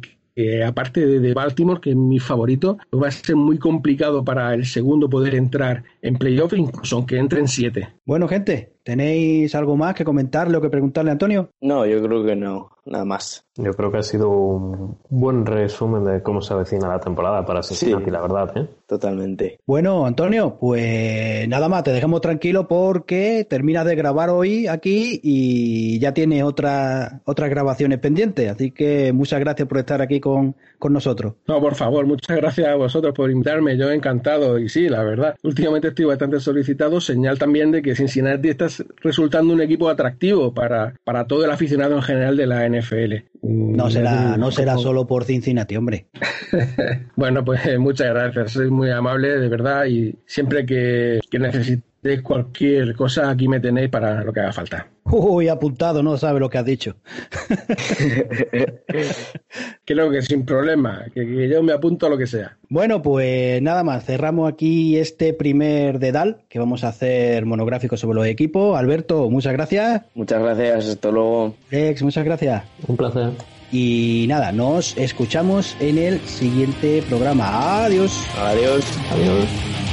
aparte 0.66 1.06
de, 1.06 1.34
Baltimore, 1.36 1.80
que 1.80 1.92
es 1.92 1.96
mi 1.96 2.20
favorito, 2.20 2.80
va 2.92 3.10
a 3.10 3.12
ser 3.12 3.36
muy 3.36 3.60
complicado 3.60 4.26
para 4.26 4.56
el 4.56 4.66
segundo 4.66 5.08
poder 5.08 5.36
entrar 5.36 5.84
en 6.02 6.18
playoff, 6.18 6.54
incluso 6.54 6.96
aunque 6.96 7.20
entren 7.20 7.48
siete. 7.48 7.90
Bueno, 8.06 8.28
gente, 8.28 8.74
¿tenéis 8.86 9.56
algo 9.56 9.76
más 9.76 9.96
que 9.96 10.06
comentarle 10.06 10.56
o 10.58 10.62
que 10.62 10.70
preguntarle 10.70 11.10
a 11.10 11.14
Antonio? 11.14 11.50
No, 11.60 11.86
yo 11.88 12.02
creo 12.04 12.24
que 12.24 12.36
no, 12.36 12.70
nada 12.86 13.04
más. 13.04 13.44
Yo 13.56 13.74
creo 13.74 13.92
que 13.92 13.98
ha 13.98 14.04
sido 14.04 14.30
un 14.30 14.98
buen 15.10 15.46
resumen 15.46 16.04
de 16.04 16.22
cómo 16.22 16.42
se 16.42 16.54
avecina 16.54 16.88
la 16.88 17.00
temporada 17.00 17.44
para 17.44 17.64
Cincinnati, 17.64 18.12
la 18.12 18.22
verdad. 18.22 18.56
¿eh? 18.56 18.68
Totalmente. 18.86 19.60
Bueno, 19.66 20.06
Antonio, 20.06 20.58
pues 20.60 21.48
nada 21.48 21.68
más, 21.68 21.84
te 21.84 21.92
dejamos 21.92 22.22
tranquilo 22.22 22.68
porque 22.68 23.48
terminas 23.50 23.86
de 23.86 23.96
grabar 23.96 24.30
hoy 24.30 24.68
aquí 24.68 25.20
y 25.24 25.98
ya 26.00 26.14
tiene 26.14 26.44
otra, 26.44 27.22
otras 27.26 27.50
grabaciones 27.50 27.98
pendientes. 27.98 28.52
Así 28.52 28.70
que 28.70 29.12
muchas 29.14 29.40
gracias 29.40 29.68
por 29.68 29.80
estar 29.80 30.02
aquí 30.02 30.20
con, 30.20 30.56
con 30.86 30.94
nosotros. 30.94 31.34
No, 31.48 31.60
por 31.60 31.74
favor, 31.74 32.06
muchas 32.06 32.38
gracias 32.38 32.68
a 32.68 32.76
vosotros 32.76 33.12
por 33.16 33.32
invitarme. 33.32 33.76
Yo 33.76 33.90
encantado. 33.90 34.60
Y 34.60 34.70
sí, 34.70 34.88
la 34.88 35.02
verdad, 35.04 35.36
últimamente 35.42 35.88
estoy 35.88 36.06
bastante 36.06 36.40
solicitado. 36.40 37.02
Señal 37.02 37.40
también 37.40 37.72
de 37.72 37.82
que 37.82 37.96
Cincinnati 37.96 38.50
está 38.50 38.68
resultando 39.02 39.52
un 39.52 39.62
equipo 39.62 39.90
atractivo 39.90 40.54
para, 40.54 40.94
para 41.04 41.26
todo 41.26 41.44
el 41.44 41.50
aficionado 41.50 41.96
en 41.96 42.04
general 42.04 42.38
de 42.38 42.46
la 42.46 42.70
NFL. 42.70 43.14
No 43.42 43.90
será, 43.90 44.38
no 44.38 44.52
será 44.52 44.78
solo 44.78 45.08
por 45.08 45.24
Cincinnati, 45.24 45.76
hombre. 45.76 46.06
bueno, 47.16 47.44
pues 47.44 47.66
eh, 47.66 47.80
muchas 47.80 48.10
gracias. 48.10 48.52
Soy 48.52 48.70
muy 48.70 48.92
amable, 48.92 49.40
de 49.40 49.50
verdad, 49.50 49.86
y 49.86 50.14
siempre 50.28 50.68
que, 50.68 51.20
que 51.32 51.40
necesitéis 51.40 51.95
cualquier 52.24 52.96
cosa, 52.96 53.30
aquí 53.30 53.48
me 53.48 53.60
tenéis 53.60 53.90
para 53.90 54.24
lo 54.24 54.32
que 54.32 54.40
haga 54.40 54.54
falta. 54.54 54.88
Uy, 55.06 55.50
apuntado, 55.50 56.02
no 56.02 56.18
sabe 56.18 56.40
lo 56.40 56.50
que 56.50 56.58
has 56.58 56.66
dicho. 56.66 56.96
Creo 59.86 60.10
que 60.10 60.22
sin 60.22 60.46
problema, 60.46 61.06
que, 61.14 61.26
que, 61.26 61.50
yo 61.50 61.62
me 61.62 61.74
apunto 61.74 62.08
a 62.08 62.10
lo 62.10 62.18
que 62.18 62.28
sea. 62.28 62.58
Bueno, 62.70 63.02
pues 63.02 63.62
nada 63.62 63.84
más, 63.84 64.06
cerramos 64.06 64.52
aquí 64.52 64.98
este 64.98 65.34
primer 65.34 66.00
dedal 66.00 66.38
que 66.50 66.60
vamos 66.60 66.84
a 66.84 66.90
hacer 66.90 67.46
monográfico 67.46 67.98
sobre 67.98 68.16
los 68.16 68.28
equipos. 68.28 68.78
Alberto, 68.78 69.30
muchas 69.30 69.54
gracias. 69.54 70.02
Muchas 70.16 70.42
gracias, 70.42 70.90
hasta 70.90 71.12
luego. 71.12 71.56
Lex, 71.70 72.02
muchas 72.02 72.26
gracias. 72.26 72.64
Un 72.88 72.98
placer. 72.98 73.32
Y 73.72 74.26
nada, 74.28 74.52
nos 74.52 74.98
escuchamos 74.98 75.76
en 75.80 75.98
el 75.98 76.20
siguiente 76.22 77.04
programa. 77.08 77.84
Adiós. 77.86 78.26
Adiós. 78.38 78.86
Adiós. 79.12 79.85